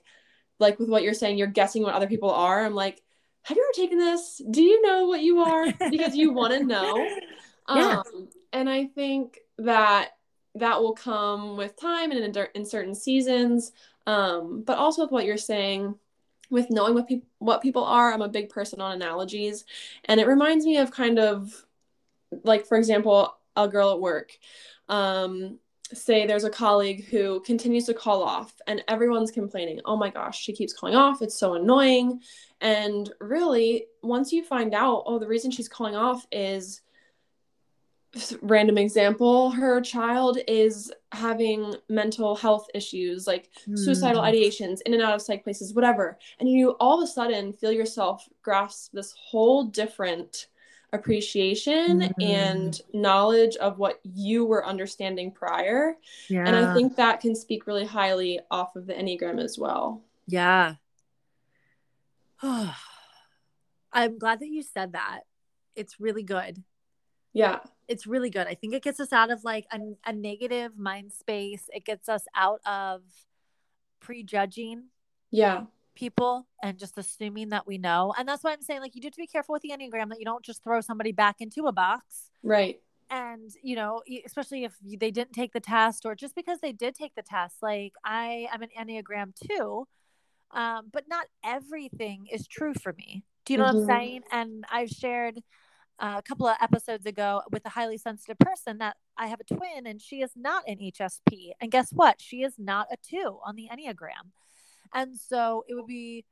like 0.59 0.77
with 0.77 0.87
what 0.87 1.01
you're 1.01 1.15
saying, 1.15 1.39
you're 1.39 1.47
guessing 1.47 1.81
what 1.81 1.95
other 1.95 2.05
people 2.05 2.29
are. 2.29 2.63
I'm 2.63 2.75
like, 2.75 3.01
have 3.41 3.57
you 3.57 3.63
ever 3.63 3.73
taken 3.73 3.97
this? 3.97 4.39
Do 4.51 4.61
you 4.61 4.83
know 4.83 5.07
what 5.07 5.21
you 5.21 5.39
are? 5.39 5.65
Because 5.89 6.15
you 6.15 6.31
want 6.31 6.53
to 6.53 6.63
know. 6.63 7.09
yeah. 7.73 8.03
Um, 8.05 8.29
and 8.53 8.69
I 8.69 8.85
think 8.85 9.39
that 9.57 10.09
that 10.53 10.79
will 10.79 10.93
come 10.93 11.57
with 11.57 11.75
time 11.75 12.11
and 12.11 12.37
in, 12.37 12.47
in 12.53 12.63
certain 12.63 12.93
seasons. 12.93 13.71
Um, 14.05 14.61
but 14.63 14.77
also 14.77 15.01
with 15.01 15.11
what 15.11 15.25
you're 15.25 15.37
saying, 15.37 15.95
with 16.51 16.69
knowing 16.69 16.93
what 16.93 17.07
people 17.07 17.27
what 17.39 17.63
people 17.63 17.83
are, 17.83 18.13
I'm 18.13 18.21
a 18.21 18.29
big 18.29 18.49
person 18.49 18.79
on 18.79 18.91
analogies, 18.91 19.65
and 20.05 20.19
it 20.19 20.27
reminds 20.27 20.65
me 20.65 20.77
of 20.77 20.91
kind 20.91 21.17
of 21.17 21.65
like, 22.43 22.67
for 22.67 22.77
example, 22.77 23.36
a 23.57 23.67
girl 23.67 23.91
at 23.91 23.99
work. 23.99 24.31
Um, 24.87 25.59
say 25.93 26.25
there's 26.25 26.43
a 26.43 26.49
colleague 26.49 27.05
who 27.05 27.39
continues 27.41 27.85
to 27.85 27.93
call 27.93 28.23
off 28.23 28.53
and 28.67 28.83
everyone's 28.87 29.31
complaining 29.31 29.79
oh 29.85 29.95
my 29.95 30.09
gosh 30.09 30.39
she 30.39 30.53
keeps 30.53 30.73
calling 30.73 30.95
off 30.95 31.21
it's 31.21 31.39
so 31.39 31.53
annoying 31.53 32.19
and 32.61 33.11
really 33.21 33.85
once 34.03 34.31
you 34.31 34.43
find 34.43 34.73
out 34.73 35.03
oh 35.05 35.19
the 35.19 35.27
reason 35.27 35.49
she's 35.49 35.69
calling 35.69 35.95
off 35.95 36.25
is 36.31 36.81
random 38.41 38.77
example 38.77 39.51
her 39.51 39.79
child 39.79 40.39
is 40.47 40.91
having 41.11 41.75
mental 41.87 42.35
health 42.35 42.67
issues 42.73 43.27
like 43.27 43.49
mm. 43.67 43.77
suicidal 43.77 44.21
ideations 44.21 44.79
in 44.85 44.93
and 44.93 45.03
out 45.03 45.13
of 45.15 45.21
psych 45.21 45.43
places 45.43 45.73
whatever 45.73 46.17
and 46.39 46.49
you 46.49 46.71
all 46.79 47.01
of 47.01 47.03
a 47.03 47.07
sudden 47.07 47.53
feel 47.53 47.71
yourself 47.71 48.27
grasp 48.41 48.91
this 48.91 49.13
whole 49.17 49.63
different 49.63 50.47
appreciation 50.93 52.01
mm. 52.01 52.13
and 52.23 52.81
knowledge 52.93 53.55
of 53.57 53.77
what 53.77 53.99
you 54.03 54.45
were 54.45 54.65
understanding 54.65 55.31
prior 55.31 55.95
yeah. 56.29 56.45
and 56.45 56.55
i 56.55 56.73
think 56.73 56.95
that 56.95 57.19
can 57.19 57.35
speak 57.35 57.67
really 57.67 57.85
highly 57.85 58.39
off 58.49 58.75
of 58.75 58.87
the 58.87 58.93
enneagram 58.93 59.41
as 59.43 59.57
well 59.57 60.01
yeah 60.27 60.75
i'm 62.41 64.17
glad 64.17 64.39
that 64.39 64.47
you 64.47 64.63
said 64.63 64.93
that 64.93 65.21
it's 65.75 65.99
really 65.99 66.23
good 66.23 66.63
yeah 67.33 67.59
it's 67.87 68.05
really 68.05 68.29
good. 68.29 68.47
I 68.47 68.53
think 68.53 68.73
it 68.73 68.83
gets 68.83 68.99
us 68.99 69.13
out 69.13 69.31
of 69.31 69.43
like 69.43 69.65
a, 69.71 69.79
a 70.05 70.13
negative 70.13 70.77
mind 70.77 71.13
space. 71.13 71.69
It 71.73 71.85
gets 71.85 72.09
us 72.09 72.25
out 72.35 72.59
of 72.65 73.01
prejudging. 73.99 74.85
Yeah. 75.31 75.63
People 75.97 76.47
and 76.61 76.77
just 76.77 76.97
assuming 76.97 77.49
that 77.49 77.65
we 77.65 77.79
know. 77.79 78.13
And 78.17 78.27
that's 78.27 78.43
why 78.43 78.53
I'm 78.53 78.61
saying, 78.61 78.81
like, 78.81 78.93
you 78.95 79.01
do 79.01 79.07
have 79.07 79.13
to 79.13 79.17
be 79.17 79.27
careful 79.27 79.53
with 79.53 79.63
the 79.63 79.71
Enneagram 79.71 80.09
that 80.09 80.19
you 80.19 80.25
don't 80.25 80.45
just 80.45 80.63
throw 80.63 80.79
somebody 80.79 81.11
back 81.11 81.37
into 81.39 81.65
a 81.65 81.71
box. 81.71 82.29
Right. 82.43 82.79
And, 83.09 83.49
you 83.63 83.75
know, 83.75 84.03
especially 84.25 84.63
if 84.63 84.75
they 84.83 85.09
didn't 85.09 85.33
take 85.33 85.53
the 85.53 85.59
test 85.59 86.05
or 86.05 86.13
just 86.13 86.35
because 86.35 86.59
they 86.59 86.71
did 86.71 86.93
take 86.93 87.15
the 87.15 87.23
test, 87.23 87.55
like, 87.63 87.93
I 88.05 88.47
am 88.53 88.61
an 88.61 88.69
Enneagram 88.77 89.33
too. 89.35 89.87
Um, 90.51 90.89
but 90.93 91.05
not 91.09 91.25
everything 91.43 92.27
is 92.31 92.47
true 92.47 92.73
for 92.75 92.93
me. 92.93 93.23
Do 93.45 93.53
you 93.53 93.59
know 93.59 93.65
mm-hmm. 93.65 93.79
what 93.79 93.91
I'm 93.91 93.99
mm-hmm. 93.99 94.07
saying? 94.07 94.21
And 94.31 94.65
I've 94.71 94.89
shared 94.89 95.39
uh, 95.99 96.15
a 96.17 96.21
couple 96.21 96.47
of 96.47 96.57
episodes 96.61 97.05
ago 97.05 97.41
with 97.51 97.65
a 97.65 97.69
highly 97.69 97.97
sensitive 97.97 98.37
person 98.39 98.77
that 98.77 98.97
I 99.17 99.27
have 99.27 99.39
a 99.39 99.55
twin 99.55 99.87
and 99.87 100.01
she 100.01 100.21
is 100.21 100.31
not 100.35 100.63
an 100.67 100.77
HSP. 100.77 101.51
And 101.59 101.71
guess 101.71 101.91
what? 101.91 102.21
She 102.21 102.43
is 102.43 102.53
not 102.57 102.87
a 102.91 102.97
two 102.97 103.39
on 103.43 103.55
the 103.55 103.67
Enneagram. 103.71 104.31
And 104.93 105.17
so 105.17 105.63
it 105.67 105.75
would 105.75 105.87
be 105.87 106.25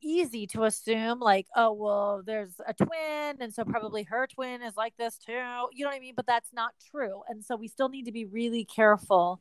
easy 0.00 0.46
to 0.46 0.64
assume 0.64 1.18
like 1.18 1.46
oh 1.56 1.72
well 1.72 2.22
there's 2.24 2.54
a 2.66 2.72
twin 2.72 3.36
and 3.40 3.52
so 3.52 3.64
probably 3.64 4.04
her 4.04 4.26
twin 4.26 4.62
is 4.62 4.76
like 4.76 4.94
this 4.96 5.18
too. 5.18 5.32
You 5.32 5.84
know 5.84 5.88
what 5.88 5.96
i 5.96 6.00
mean? 6.00 6.14
But 6.16 6.26
that's 6.26 6.52
not 6.52 6.72
true. 6.90 7.22
And 7.28 7.44
so 7.44 7.56
we 7.56 7.68
still 7.68 7.88
need 7.88 8.04
to 8.04 8.12
be 8.12 8.24
really 8.24 8.64
careful 8.64 9.40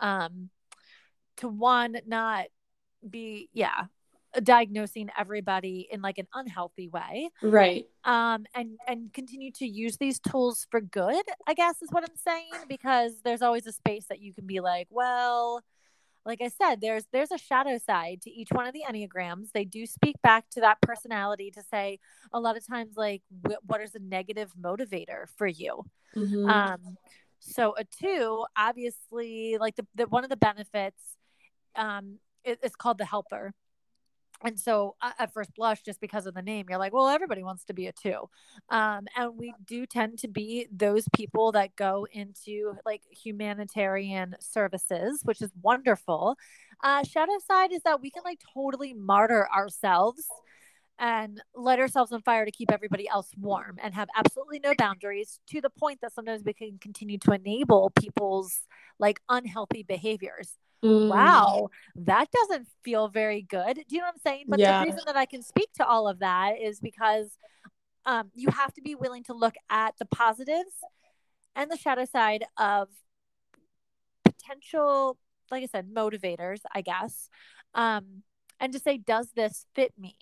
um 0.00 0.50
to 1.38 1.48
one 1.48 1.96
not 2.06 2.46
be 3.08 3.48
yeah 3.52 3.84
diagnosing 4.42 5.10
everybody 5.18 5.86
in 5.90 6.00
like 6.00 6.16
an 6.16 6.26
unhealthy 6.32 6.88
way. 6.88 7.28
Right. 7.42 7.86
Um 8.04 8.46
and 8.54 8.78
and 8.88 9.12
continue 9.12 9.52
to 9.52 9.66
use 9.66 9.98
these 9.98 10.18
tools 10.18 10.66
for 10.70 10.80
good 10.80 11.22
i 11.46 11.54
guess 11.54 11.80
is 11.82 11.90
what 11.90 12.02
i'm 12.02 12.16
saying 12.16 12.50
because 12.68 13.20
there's 13.24 13.42
always 13.42 13.66
a 13.66 13.72
space 13.72 14.06
that 14.08 14.20
you 14.20 14.32
can 14.32 14.46
be 14.46 14.60
like 14.60 14.88
well 14.90 15.62
like 16.24 16.40
I 16.40 16.48
said, 16.48 16.80
there's 16.80 17.04
there's 17.12 17.32
a 17.32 17.38
shadow 17.38 17.78
side 17.78 18.22
to 18.22 18.30
each 18.30 18.50
one 18.50 18.66
of 18.66 18.74
the 18.74 18.84
enneagrams. 18.88 19.52
They 19.52 19.64
do 19.64 19.86
speak 19.86 20.16
back 20.22 20.48
to 20.50 20.60
that 20.60 20.80
personality 20.80 21.50
to 21.52 21.62
say 21.62 21.98
a 22.32 22.40
lot 22.40 22.56
of 22.56 22.66
times 22.66 22.96
like 22.96 23.22
wh- 23.46 23.68
what 23.68 23.80
is 23.80 23.94
a 23.94 23.98
negative 23.98 24.52
motivator 24.60 25.26
for 25.36 25.46
you. 25.46 25.84
Mm-hmm. 26.16 26.48
Um, 26.48 26.96
so 27.40 27.74
a 27.76 27.84
two, 27.84 28.44
obviously, 28.56 29.56
like 29.58 29.74
the, 29.76 29.86
the 29.94 30.06
one 30.06 30.22
of 30.22 30.30
the 30.30 30.36
benefits, 30.36 31.02
um, 31.74 32.18
it, 32.44 32.60
it's 32.62 32.76
called 32.76 32.98
the 32.98 33.04
helper 33.04 33.52
and 34.44 34.58
so 34.58 34.96
at 35.18 35.32
first 35.32 35.54
blush 35.54 35.82
just 35.82 36.00
because 36.00 36.26
of 36.26 36.34
the 36.34 36.42
name 36.42 36.66
you're 36.68 36.78
like 36.78 36.92
well 36.92 37.08
everybody 37.08 37.42
wants 37.42 37.64
to 37.64 37.72
be 37.74 37.86
a 37.86 37.92
two. 37.92 38.28
Um, 38.70 39.06
and 39.16 39.36
we 39.36 39.54
do 39.66 39.86
tend 39.86 40.18
to 40.20 40.28
be 40.28 40.66
those 40.70 41.06
people 41.14 41.52
that 41.52 41.76
go 41.76 42.06
into 42.12 42.74
like 42.84 43.02
humanitarian 43.10 44.34
services 44.40 45.20
which 45.24 45.42
is 45.42 45.50
wonderful. 45.62 46.36
Uh, 46.82 47.04
shadow 47.04 47.38
side 47.46 47.72
is 47.72 47.82
that 47.84 48.00
we 48.00 48.10
can 48.10 48.22
like 48.24 48.40
totally 48.54 48.92
martyr 48.92 49.48
ourselves 49.54 50.26
and 50.98 51.42
let 51.54 51.78
ourselves 51.80 52.12
on 52.12 52.22
fire 52.22 52.44
to 52.44 52.50
keep 52.50 52.70
everybody 52.70 53.08
else 53.08 53.30
warm 53.40 53.76
and 53.82 53.94
have 53.94 54.08
absolutely 54.16 54.60
no 54.60 54.72
boundaries 54.78 55.40
to 55.48 55.60
the 55.60 55.70
point 55.70 56.00
that 56.00 56.12
sometimes 56.12 56.42
we 56.44 56.52
can 56.52 56.78
continue 56.80 57.18
to 57.18 57.32
enable 57.32 57.90
people's 57.98 58.60
like 58.98 59.20
unhealthy 59.28 59.82
behaviors 59.82 60.58
Mm. 60.84 61.08
Wow, 61.08 61.68
that 61.94 62.28
doesn't 62.32 62.66
feel 62.82 63.08
very 63.08 63.42
good. 63.42 63.76
Do 63.76 63.94
you 63.94 63.98
know 63.98 64.06
what 64.06 64.14
I'm 64.14 64.20
saying? 64.20 64.44
But 64.48 64.58
yeah. 64.58 64.80
the 64.80 64.90
reason 64.90 65.02
that 65.06 65.16
I 65.16 65.26
can 65.26 65.42
speak 65.42 65.72
to 65.74 65.86
all 65.86 66.08
of 66.08 66.18
that 66.18 66.60
is 66.60 66.80
because 66.80 67.38
um, 68.04 68.30
you 68.34 68.48
have 68.50 68.74
to 68.74 68.82
be 68.82 68.94
willing 68.94 69.22
to 69.24 69.32
look 69.32 69.54
at 69.70 69.94
the 69.98 70.06
positives 70.06 70.74
and 71.54 71.70
the 71.70 71.76
shadow 71.76 72.04
side 72.04 72.44
of 72.56 72.88
potential, 74.24 75.18
like 75.50 75.62
I 75.62 75.66
said, 75.66 75.88
motivators, 75.94 76.60
I 76.74 76.80
guess, 76.80 77.28
um, 77.74 78.22
and 78.58 78.72
to 78.72 78.78
say, 78.78 78.98
does 78.98 79.28
this 79.36 79.66
fit 79.74 79.92
me? 79.98 80.16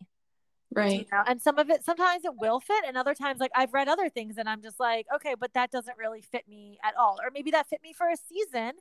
Right. 0.73 1.01
You 1.01 1.07
know? 1.11 1.25
And 1.27 1.41
some 1.41 1.59
of 1.59 1.71
it, 1.71 1.85
sometimes 1.85 2.25
it 2.25 2.33
will 2.39 2.61
fit, 2.61 2.85
and 2.87 2.97
other 2.97 3.15
times, 3.15 3.41
like 3.41 3.51
I've 3.55 3.73
read 3.73 3.89
other 3.89 4.09
things 4.09 4.39
and 4.39 4.49
I'm 4.49 4.63
just 4.63 4.79
like, 4.79 5.07
okay, 5.15 5.35
but 5.39 5.53
that 5.55 5.71
doesn't 5.71 5.99
really 5.99 6.21
fit 6.21 6.47
me 6.49 6.79
at 6.85 6.95
all. 6.97 7.19
Or 7.23 7.31
maybe 7.33 7.51
that 7.53 7.69
fit 7.69 7.83
me 7.83 7.93
for 7.93 8.09
a 8.09 8.17
season, 8.17 8.73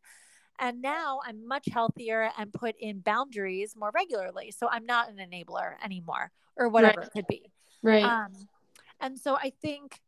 and 0.59 0.81
now 0.81 1.19
I'm 1.25 1.47
much 1.47 1.67
healthier 1.71 2.29
and 2.37 2.51
put 2.51 2.75
in 2.79 2.99
boundaries 2.99 3.75
more 3.77 3.91
regularly. 3.93 4.51
So 4.51 4.67
I'm 4.69 4.85
not 4.85 5.09
an 5.09 5.17
enabler 5.17 5.73
anymore 5.83 6.31
or 6.55 6.69
whatever 6.69 6.99
right. 6.99 7.07
it 7.07 7.13
could 7.13 7.27
be. 7.27 7.51
Right. 7.81 8.03
Um, 8.03 8.31
and 8.99 9.17
so 9.17 9.35
I 9.35 9.53
think 9.61 9.99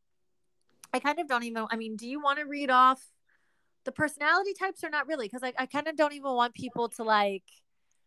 I 0.93 0.99
kind 0.99 1.19
of 1.19 1.27
don't 1.27 1.43
even, 1.43 1.65
I 1.71 1.77
mean, 1.77 1.95
do 1.95 2.07
you 2.07 2.21
want 2.21 2.39
to 2.39 2.45
read 2.45 2.69
off 2.69 3.01
the 3.85 3.91
personality 3.91 4.53
types 4.53 4.83
or 4.83 4.89
not 4.89 5.07
really? 5.07 5.27
Because 5.27 5.43
I, 5.43 5.53
I 5.57 5.65
kind 5.65 5.87
of 5.87 5.95
don't 5.95 6.13
even 6.13 6.31
want 6.31 6.53
people 6.53 6.89
to 6.89 7.03
like 7.03 7.43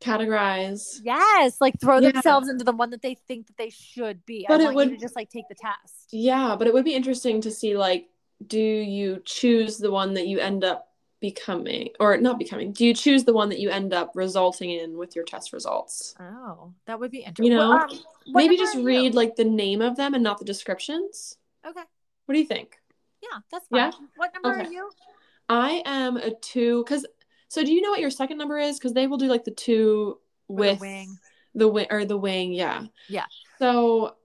categorize. 0.01 1.01
Yes, 1.03 1.57
like 1.61 1.81
throw 1.81 1.99
yeah. 1.99 2.13
themselves 2.13 2.49
into 2.49 2.65
the 2.65 2.73
one 2.73 2.91
that 2.91 3.03
they 3.03 3.17
think 3.27 3.47
that 3.47 3.57
they 3.57 3.71
should 3.71 4.25
be. 4.27 4.45
But 4.47 4.61
I 4.61 4.69
it 4.69 4.75
would 4.75 5.01
just 5.01 5.17
like 5.17 5.31
take 5.31 5.49
the 5.49 5.55
test. 5.55 6.09
Yeah, 6.13 6.57
but 6.59 6.67
it 6.67 6.75
would 6.75 6.85
be 6.85 6.95
interesting 6.95 7.41
to 7.43 7.51
see 7.51 7.77
like, 7.77 8.09
do 8.47 8.61
you 8.61 9.23
choose 9.25 9.79
the 9.79 9.91
one 9.91 10.15
that 10.15 10.27
you 10.27 10.39
end 10.39 10.65
up 10.65 10.89
becoming 11.25 11.89
or 12.00 12.19
not 12.19 12.39
becoming 12.39 12.71
do 12.71 12.84
you 12.84 12.93
choose 12.93 13.25
the 13.25 13.32
one 13.32 13.49
that 13.49 13.58
you 13.58 13.71
end 13.71 13.95
up 13.95 14.13
resulting 14.15 14.69
in 14.69 14.99
with 14.99 15.17
your 15.17 15.25
test 15.25 15.54
results? 15.54 16.15
Oh 16.21 16.75
that 16.84 17.00
would 17.00 17.10
be 17.10 17.21
interesting 17.21 17.47
you 17.47 17.56
know 17.56 17.71
well, 17.71 17.91
um, 17.91 17.99
maybe 18.26 18.58
just 18.58 18.76
read 18.76 19.15
like 19.15 19.34
the 19.34 19.45
name 19.45 19.80
of 19.80 19.97
them 19.97 20.13
and 20.13 20.23
not 20.23 20.39
the 20.39 20.45
descriptions. 20.45 21.39
Okay. 21.67 21.80
What 22.26 22.34
do 22.34 22.39
you 22.39 22.47
think? 22.47 22.76
Yeah 23.23 23.39
that's 23.50 23.67
fine. 23.69 23.78
yeah 23.78 23.91
what 24.17 24.32
number 24.34 24.60
okay. 24.60 24.69
are 24.69 24.71
you? 24.71 24.91
I 25.49 25.82
am 25.87 26.19
a 26.19 26.34
two 26.34 26.84
because 26.84 27.06
so 27.49 27.65
do 27.65 27.73
you 27.73 27.80
know 27.80 27.91
what 27.91 28.00
your 28.00 28.10
second 28.10 28.37
number 28.37 28.58
is? 28.58 28.78
Because 28.78 28.93
they 28.93 29.06
will 29.06 29.17
do 29.17 29.28
like 29.28 29.45
the 29.45 29.50
two 29.50 30.19
with 30.47 30.78
the 30.78 30.84
wing. 30.87 31.19
the 31.54 31.69
wing 31.69 31.87
or 31.89 32.04
the 32.04 32.19
wing 32.19 32.52
yeah. 32.52 32.82
Yeah. 33.08 33.25
So 33.58 34.17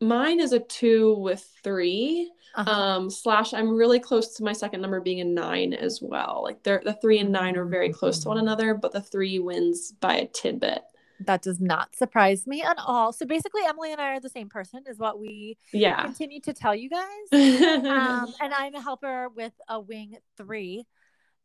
mine 0.00 0.38
is 0.38 0.52
a 0.52 0.60
two 0.60 1.14
with 1.18 1.44
three 1.64 2.30
uh-huh. 2.56 2.70
Um, 2.70 3.10
slash, 3.10 3.52
I'm 3.52 3.74
really 3.74 3.98
close 3.98 4.34
to 4.34 4.44
my 4.44 4.52
second 4.52 4.80
number 4.80 5.00
being 5.00 5.20
a 5.20 5.24
nine 5.24 5.72
as 5.72 6.00
well. 6.00 6.40
Like 6.44 6.62
they're 6.62 6.82
the 6.84 6.94
three 6.94 7.18
and 7.18 7.32
nine 7.32 7.56
are 7.56 7.64
very 7.64 7.92
close 7.92 8.20
to 8.20 8.28
one 8.28 8.38
another, 8.38 8.74
but 8.74 8.92
the 8.92 9.00
three 9.00 9.38
wins 9.38 9.92
by 9.92 10.16
a 10.16 10.26
tidbit. 10.26 10.82
That 11.20 11.42
does 11.42 11.60
not 11.60 11.94
surprise 11.96 12.46
me 12.46 12.62
at 12.62 12.78
all. 12.78 13.12
So 13.12 13.26
basically, 13.26 13.62
Emily 13.66 13.92
and 13.92 14.00
I 14.00 14.14
are 14.14 14.20
the 14.20 14.28
same 14.28 14.48
person, 14.48 14.84
is 14.86 14.98
what 14.98 15.18
we 15.18 15.56
yeah 15.72 16.02
continue 16.02 16.40
to 16.42 16.52
tell 16.52 16.74
you 16.74 16.90
guys. 16.90 17.32
um, 17.32 18.32
and 18.40 18.54
I'm 18.54 18.74
a 18.74 18.80
helper 18.80 19.28
with 19.34 19.52
a 19.68 19.80
wing 19.80 20.16
three 20.36 20.86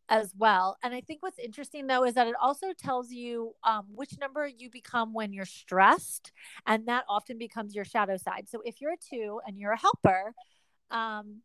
as 0.10 0.34
well. 0.38 0.78
And 0.84 0.93
I 0.93 1.02
think 1.02 1.22
what's 1.22 1.39
interesting 1.39 1.88
though 1.88 2.04
is 2.04 2.15
that 2.15 2.28
it 2.28 2.36
also 2.41 2.67
tells 2.78 3.12
you 3.12 3.54
um, 3.63 3.86
which 3.93 4.17
number 4.19 4.48
you 4.48 4.69
become 4.69 5.13
when 5.13 5.34
you're 5.34 5.45
stressed, 5.45 6.32
and 6.65 6.88
that 6.88 7.06
often 7.08 7.38
becomes 7.38 7.76
your 7.76 7.86
shadow 7.86 8.17
side. 8.17 8.48
So 8.50 8.62
if 8.65 8.82
you're 8.82 8.93
a 8.93 8.98
two 8.98 9.39
and 9.48 9.58
you're 9.58 9.72
a 9.74 9.80
helper, 9.80 10.34
um, 10.91 11.41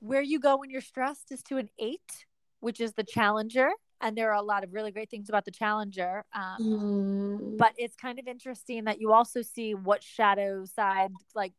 where 0.00 0.22
you 0.22 0.40
go 0.40 0.56
when 0.56 0.70
you're 0.70 0.80
stressed 0.80 1.32
is 1.32 1.42
to 1.44 1.58
an 1.58 1.68
eight, 1.78 2.26
which 2.60 2.80
is 2.80 2.92
the 2.94 3.04
challenger. 3.04 3.70
And 4.00 4.16
there 4.16 4.30
are 4.30 4.36
a 4.36 4.42
lot 4.42 4.62
of 4.62 4.74
really 4.74 4.90
great 4.90 5.10
things 5.10 5.28
about 5.28 5.46
the 5.46 5.50
challenger. 5.50 6.24
Um, 6.34 6.56
mm. 6.60 7.56
But 7.56 7.72
it's 7.78 7.96
kind 7.96 8.18
of 8.18 8.28
interesting 8.28 8.84
that 8.84 9.00
you 9.00 9.12
also 9.12 9.40
see 9.40 9.74
what 9.74 10.02
shadow 10.02 10.64
side 10.66 11.12
like 11.34 11.54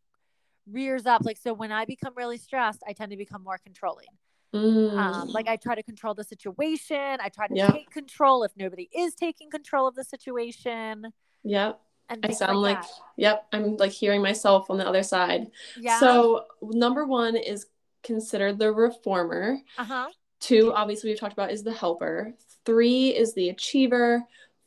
rears 0.72 1.06
up. 1.06 1.24
Like, 1.26 1.38
so 1.38 1.54
when 1.54 1.72
I 1.72 1.86
become 1.86 2.14
really 2.16 2.38
stressed, 2.38 2.84
I 2.88 2.94
tend 2.94 3.12
to 3.12 3.18
become 3.18 3.44
more 3.44 3.58
controlling. 3.58 4.08
Mm. 4.54 4.98
Um, 4.98 5.28
like 5.30 5.48
I 5.48 5.56
try 5.56 5.76
to 5.76 5.84
control 5.84 6.14
the 6.14 6.24
situation. 6.24 7.18
I 7.20 7.30
try 7.30 7.48
to 7.48 7.56
yeah. 7.56 7.72
take 7.72 7.90
control 7.90 8.44
if 8.44 8.52
nobody 8.56 8.90
is 8.96 9.16
taking 9.16 9.50
control 9.50 9.88
of 9.88 9.96
the 9.96 10.04
situation. 10.04 11.08
Yep. 11.44 11.80
I 12.10 12.32
sound 12.32 12.62
like, 12.62 12.78
like 12.78 12.86
yep, 13.18 13.48
I'm 13.52 13.76
like 13.78 13.92
hearing 13.92 14.22
myself 14.22 14.70
on 14.70 14.78
the 14.78 14.88
other 14.88 15.04
side. 15.04 15.52
Yeah. 15.80 16.00
So 16.00 16.46
number 16.62 17.06
one 17.06 17.36
is 17.36 17.68
considered 18.04 18.60
the 18.60 18.72
reformer. 18.72 19.58
Uh-huh. 19.78 20.08
Two, 20.40 20.72
obviously 20.74 21.10
we've 21.10 21.20
talked 21.20 21.34
about, 21.34 21.52
is 21.52 21.64
the 21.64 21.74
helper. 21.74 22.34
Three 22.66 23.10
is 23.10 23.34
the 23.34 23.50
achiever. 23.50 24.24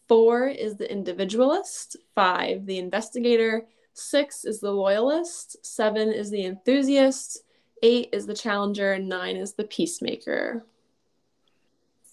Four 0.09 0.48
is 0.48 0.76
the 0.76 0.90
individualist. 0.90 1.96
Five, 2.14 2.66
the 2.66 2.79
investigator. 2.79 3.66
Six 3.94 4.44
is 4.44 4.61
the 4.61 4.72
loyalist. 4.72 5.64
Seven 5.64 6.12
is 6.12 6.31
the 6.31 6.44
enthusiast. 6.44 7.42
Eight 7.83 8.09
is 8.12 8.26
the 8.26 8.35
challenger. 8.35 8.92
And 8.92 9.09
nine 9.09 9.37
is 9.37 9.55
the 9.55 9.64
peacemaker. 9.64 10.66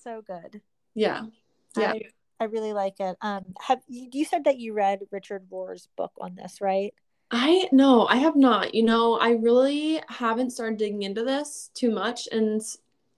So 0.04 0.22
good. 0.22 0.62
Yeah. 0.94 1.26
Yeah. 1.76 1.94
I, 1.94 2.02
I 2.40 2.46
really 2.46 2.74
like 2.74 3.00
it. 3.00 3.18
Um, 3.22 3.46
have 3.62 3.82
you, 3.88 4.10
you 4.12 4.26
said 4.26 4.44
that 4.46 4.58
you 4.58 4.74
read 4.74 5.02
Richard 5.12 5.50
Rohr's 5.52 5.88
book 5.96 6.12
on 6.20 6.36
this, 6.36 6.62
right? 6.62 6.94
I 7.32 7.68
no, 7.72 8.08
I 8.08 8.18
have 8.18 8.36
not. 8.36 8.74
You 8.74 8.84
know, 8.84 9.20
I 9.20 9.32
really 9.32 10.02
haven't 10.08 10.52
started 10.52 10.78
digging 10.78 11.04
into 11.04 11.24
this 11.24 11.72
too 11.74 11.92
much, 11.92 12.28
and 12.32 12.62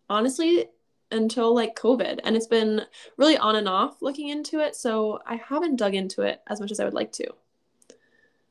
honestly, 0.10 0.67
until 1.12 1.53
like 1.53 1.75
COVID, 1.75 2.19
and 2.23 2.36
it's 2.36 2.47
been 2.47 2.82
really 3.17 3.38
on 3.38 3.55
and 3.55 3.67
off 3.67 4.01
looking 4.01 4.29
into 4.29 4.60
it. 4.60 4.75
So 4.75 5.19
I 5.27 5.36
haven't 5.36 5.75
dug 5.75 5.93
into 5.93 6.23
it 6.23 6.41
as 6.47 6.60
much 6.60 6.71
as 6.71 6.79
I 6.79 6.86
would 6.86 6.93
like 6.93 7.12
to. 7.13 7.27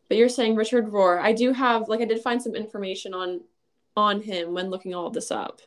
But 0.08 0.16
you're 0.16 0.28
saying 0.28 0.56
Richard 0.56 0.86
Rohr. 0.86 1.20
I 1.20 1.32
do 1.32 1.52
have 1.52 1.88
like 1.88 2.00
I 2.00 2.04
did 2.04 2.22
find 2.22 2.40
some 2.40 2.54
information 2.54 3.14
on 3.14 3.40
on 3.96 4.22
him 4.22 4.54
when 4.54 4.70
looking 4.70 4.94
all 4.94 5.06
of 5.06 5.12
this 5.12 5.30
up. 5.30 5.60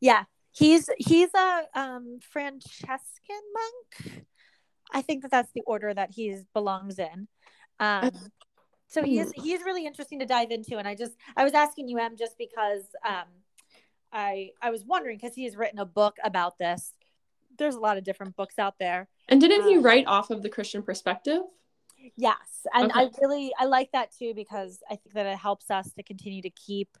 Yeah, 0.00 0.24
He's 0.52 0.90
he's 0.98 1.30
a 1.34 1.62
um, 1.74 2.18
Franciscan 2.20 3.42
monk. 3.54 4.24
I 4.92 5.02
think 5.02 5.22
that 5.22 5.30
that's 5.30 5.52
the 5.52 5.62
order 5.62 5.92
that 5.94 6.10
he 6.10 6.36
belongs 6.52 6.98
in. 6.98 7.28
Um, 7.78 8.10
so 8.88 9.04
he 9.04 9.20
is 9.20 9.32
he 9.36 9.52
is 9.52 9.62
really 9.62 9.86
interesting 9.86 10.18
to 10.18 10.26
dive 10.26 10.50
into, 10.50 10.76
and 10.78 10.88
I 10.88 10.94
just 10.94 11.12
I 11.36 11.44
was 11.44 11.54
asking 11.54 11.88
you, 11.88 11.98
Em, 11.98 12.16
just 12.16 12.36
because 12.36 12.84
um, 13.06 13.28
I 14.12 14.50
I 14.60 14.70
was 14.70 14.84
wondering 14.84 15.16
because 15.16 15.34
he 15.34 15.44
has 15.44 15.56
written 15.56 15.78
a 15.78 15.86
book 15.86 16.16
about 16.24 16.58
this. 16.58 16.92
There's 17.56 17.76
a 17.76 17.80
lot 17.80 17.98
of 17.98 18.04
different 18.04 18.36
books 18.36 18.58
out 18.58 18.74
there. 18.80 19.08
And 19.28 19.40
didn't 19.40 19.62
um, 19.62 19.68
he 19.68 19.76
write 19.76 20.06
off 20.06 20.30
of 20.30 20.42
the 20.42 20.48
Christian 20.48 20.82
perspective? 20.82 21.42
Yes, 22.16 22.66
and 22.74 22.90
okay. 22.90 23.00
I 23.00 23.10
really 23.22 23.52
I 23.58 23.66
like 23.66 23.92
that 23.92 24.10
too 24.16 24.34
because 24.34 24.82
I 24.90 24.96
think 24.96 25.14
that 25.14 25.26
it 25.26 25.38
helps 25.38 25.70
us 25.70 25.92
to 25.92 26.02
continue 26.02 26.42
to 26.42 26.50
keep 26.50 26.96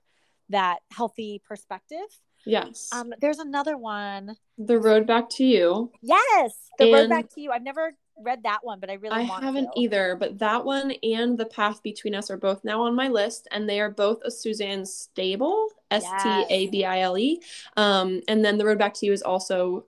that 0.50 0.80
healthy 0.92 1.42
perspective 1.44 2.06
Yes. 2.46 2.88
Um, 2.92 3.12
there's 3.20 3.38
another 3.38 3.76
one. 3.76 4.36
The 4.58 4.78
Road 4.78 5.06
Back 5.06 5.28
to 5.30 5.44
You. 5.44 5.92
Yes, 6.02 6.56
The 6.78 6.84
and... 6.84 6.92
Road 6.94 7.08
Back 7.10 7.34
to 7.34 7.40
You. 7.40 7.50
I've 7.50 7.62
never 7.62 7.92
read 8.22 8.42
that 8.42 8.60
one, 8.62 8.80
but 8.80 8.90
I 8.90 8.94
really 8.94 9.16
I 9.16 9.22
haven't 9.22 9.72
to. 9.74 9.80
either, 9.80 10.16
but 10.18 10.38
that 10.38 10.64
one 10.64 10.92
and 11.02 11.38
The 11.38 11.46
Path 11.46 11.82
Between 11.82 12.14
Us 12.14 12.30
are 12.30 12.36
both 12.36 12.64
now 12.64 12.82
on 12.82 12.94
my 12.94 13.08
list, 13.08 13.48
and 13.50 13.68
they 13.68 13.80
are 13.80 13.90
both 13.90 14.20
a 14.24 14.30
Suzanne 14.30 14.82
Stabile, 14.82 15.68
S 15.90 16.04
T 16.22 16.44
A 16.50 16.66
B 16.68 16.84
I 16.84 17.00
L 17.00 17.16
E. 17.18 17.40
Um, 17.76 18.20
and 18.28 18.44
then 18.44 18.58
The 18.58 18.64
Road 18.64 18.78
Back 18.78 18.94
to 18.94 19.06
You 19.06 19.12
is 19.12 19.22
also 19.22 19.86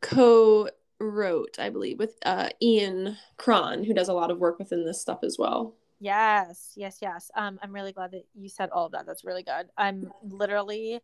co 0.00 0.68
wrote, 1.00 1.58
I 1.58 1.70
believe, 1.70 1.98
with 1.98 2.16
uh, 2.24 2.48
Ian 2.60 3.16
Cron, 3.36 3.84
who 3.84 3.94
does 3.94 4.08
a 4.08 4.14
lot 4.14 4.30
of 4.30 4.38
work 4.38 4.58
within 4.58 4.84
this 4.84 5.00
stuff 5.00 5.20
as 5.22 5.36
well. 5.38 5.74
Yes, 6.00 6.72
yes, 6.76 6.98
yes. 7.02 7.30
Um, 7.34 7.58
I'm 7.62 7.72
really 7.72 7.92
glad 7.92 8.12
that 8.12 8.24
you 8.34 8.48
said 8.48 8.70
all 8.70 8.86
of 8.86 8.92
that. 8.92 9.06
That's 9.06 9.24
really 9.24 9.42
good. 9.42 9.68
I'm 9.76 10.12
literally 10.22 11.00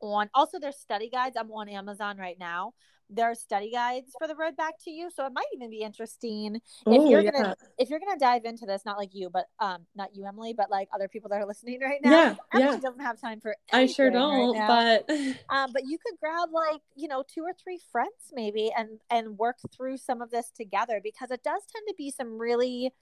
on. 0.00 0.30
Also, 0.34 0.58
there's 0.58 0.76
study 0.76 1.08
guides. 1.08 1.36
I'm 1.38 1.50
on 1.50 1.68
Amazon 1.68 2.16
right 2.18 2.38
now. 2.38 2.72
There 3.12 3.28
are 3.28 3.34
study 3.34 3.72
guides 3.72 4.12
for 4.18 4.28
the 4.28 4.36
road 4.36 4.56
back 4.56 4.74
to 4.84 4.90
you, 4.90 5.10
so 5.10 5.26
it 5.26 5.32
might 5.32 5.46
even 5.52 5.68
be 5.68 5.80
interesting 5.80 6.60
if 6.86 7.10
you're 7.10 7.20
yeah. 7.20 7.32
gonna 7.32 7.56
if 7.76 7.90
you're 7.90 7.98
gonna 7.98 8.18
dive 8.20 8.44
into 8.44 8.66
this. 8.66 8.84
Not 8.84 8.98
like 8.98 9.10
you, 9.14 9.28
but 9.30 9.46
um, 9.58 9.78
not 9.96 10.14
you, 10.14 10.24
Emily, 10.26 10.54
but 10.56 10.70
like 10.70 10.88
other 10.94 11.08
people 11.08 11.28
that 11.30 11.40
are 11.40 11.46
listening 11.46 11.80
right 11.80 11.98
now. 12.02 12.10
Yeah, 12.10 12.34
Emily 12.54 12.74
yeah. 12.76 12.80
doesn't 12.80 13.00
have 13.00 13.20
time 13.20 13.40
for. 13.40 13.56
I 13.72 13.86
sure 13.86 14.10
don't, 14.10 14.56
now. 14.56 14.66
but 14.68 15.10
um, 15.50 15.72
but 15.72 15.82
you 15.86 15.98
could 15.98 16.20
grab 16.20 16.50
like 16.52 16.82
you 16.94 17.08
know 17.08 17.24
two 17.26 17.42
or 17.42 17.52
three 17.52 17.80
friends 17.90 18.30
maybe 18.32 18.70
and 18.76 19.00
and 19.10 19.36
work 19.36 19.56
through 19.76 19.96
some 19.96 20.22
of 20.22 20.30
this 20.30 20.52
together 20.56 21.00
because 21.02 21.32
it 21.32 21.42
does 21.42 21.62
tend 21.72 21.84
to 21.88 21.94
be 21.98 22.12
some 22.12 22.38
really 22.38 22.92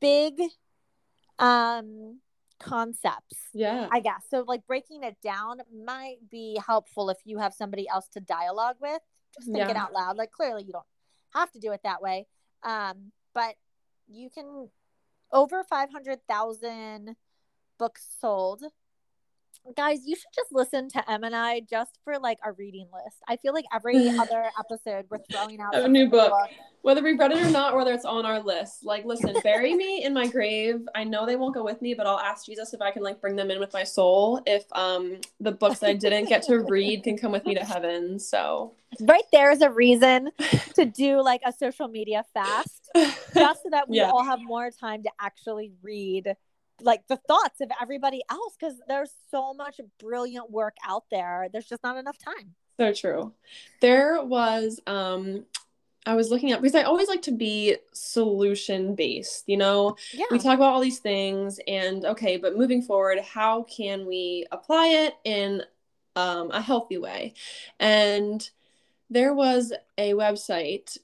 big 0.00 0.40
um 1.40 2.20
concepts 2.60 3.36
yeah, 3.54 3.88
i 3.92 4.00
guess. 4.00 4.24
So 4.30 4.44
like 4.46 4.66
breaking 4.66 5.02
it 5.04 5.16
down 5.22 5.58
might 5.84 6.18
be 6.30 6.58
helpful 6.66 7.10
if 7.10 7.18
you 7.24 7.38
have 7.38 7.54
somebody 7.54 7.88
else 7.88 8.08
to 8.08 8.20
dialogue 8.20 8.76
with 8.80 9.00
just 9.36 9.50
thinking 9.52 9.76
Yeah. 9.76 9.82
out 9.82 9.92
loud. 9.92 10.16
Like 10.16 10.30
clearly 10.30 10.64
you 10.64 10.72
don't 10.72 10.84
have 11.34 11.50
to 11.52 11.58
do 11.58 11.72
it 11.72 11.80
that 11.84 12.00
way. 12.02 12.26
Um 12.62 13.12
but 13.34 13.54
you 14.08 14.30
can 14.30 14.68
over 15.32 15.62
500,000 15.62 17.14
books 17.78 18.16
sold 18.20 18.62
guys 19.76 20.00
you 20.06 20.16
should 20.16 20.32
just 20.34 20.50
listen 20.50 20.88
to 20.88 21.10
em 21.10 21.24
and 21.24 21.36
i 21.36 21.60
just 21.60 21.98
for 22.02 22.18
like 22.18 22.38
a 22.44 22.52
reading 22.52 22.86
list 22.92 23.18
i 23.28 23.36
feel 23.36 23.52
like 23.52 23.66
every 23.72 24.08
other 24.18 24.44
episode 24.58 25.04
we're 25.10 25.18
throwing 25.30 25.60
out 25.60 25.74
a 25.74 25.86
new 25.86 26.04
new 26.04 26.10
book. 26.10 26.32
whether 26.82 27.02
we've 27.02 27.18
read 27.18 27.32
it 27.32 27.38
or 27.38 27.50
not, 27.50 27.74
whether 27.76 27.92
it's 27.92 28.04
on 28.04 28.24
our 28.24 28.40
list. 28.40 28.84
Like, 28.84 29.04
listen, 29.04 29.36
bury 29.42 29.74
me 29.74 30.04
in 30.04 30.14
my 30.14 30.26
grave. 30.28 30.86
I 30.94 31.04
know 31.04 31.26
they 31.26 31.36
won't 31.36 31.54
go 31.54 31.64
with 31.64 31.82
me, 31.82 31.92
but 31.92 32.06
I'll 32.06 32.20
ask 32.20 32.46
Jesus 32.46 32.72
if 32.72 32.80
I 32.80 32.92
can 32.92 33.02
like 33.02 33.20
bring 33.20 33.36
them 33.36 33.50
in 33.50 33.58
with 33.58 33.72
my 33.72 33.82
soul. 33.84 34.40
If 34.46 34.64
um 34.72 35.20
the 35.40 35.52
books 35.52 35.82
I 35.82 35.92
didn't 35.92 36.26
get 36.28 36.42
to 36.44 36.60
read 36.68 37.02
can 37.02 37.18
come 37.18 37.32
with 37.32 37.44
me 37.44 37.54
to 37.56 37.64
heaven. 37.64 38.18
So 38.18 38.72
right 39.02 39.24
there 39.32 39.50
is 39.50 39.60
a 39.60 39.70
reason 39.70 40.30
to 40.74 40.84
do 40.86 41.20
like 41.20 41.42
a 41.44 41.52
social 41.52 41.88
media 41.88 42.24
fast 42.32 42.88
just 43.34 43.62
so 43.62 43.68
that 43.70 43.88
we 43.88 43.98
Yeah. 43.98 44.10
all 44.10 44.24
have 44.24 44.40
more 44.40 44.70
time 44.70 45.02
to 45.02 45.10
actually 45.20 45.72
read 45.82 46.36
like 46.80 47.06
the 47.08 47.16
thoughts 47.16 47.60
of 47.60 47.70
everybody 47.80 48.22
else 48.30 48.56
because 48.58 48.80
there's 48.88 49.12
so 49.30 49.52
much 49.54 49.80
brilliant 49.98 50.50
work 50.50 50.76
out 50.86 51.04
there 51.10 51.48
there's 51.52 51.66
just 51.66 51.82
not 51.82 51.96
enough 51.96 52.18
time 52.18 52.54
So 52.78 52.92
true. 52.92 53.32
There 53.80 54.22
was 54.22 54.80
um 54.86 55.44
I 56.06 56.14
was 56.14 56.30
looking 56.30 56.52
up 56.52 56.62
because 56.62 56.74
I 56.74 56.84
always 56.84 57.08
like 57.08 57.22
to 57.22 57.32
be 57.32 57.76
solution 57.92 58.94
based, 58.94 59.44
you 59.46 59.58
know. 59.58 59.96
yeah 60.14 60.24
We 60.30 60.38
talk 60.38 60.54
about 60.54 60.72
all 60.72 60.80
these 60.80 61.00
things 61.00 61.60
and 61.68 62.04
okay, 62.06 62.38
but 62.38 62.56
moving 62.56 62.80
forward, 62.80 63.20
how 63.20 63.64
can 63.64 64.06
we 64.06 64.46
apply 64.50 64.86
it 64.86 65.14
in 65.24 65.62
um, 66.16 66.50
a 66.50 66.62
healthy 66.62 66.96
way? 66.96 67.34
And 67.78 68.48
there 69.10 69.34
was 69.34 69.74
a 69.98 70.12
website. 70.14 70.96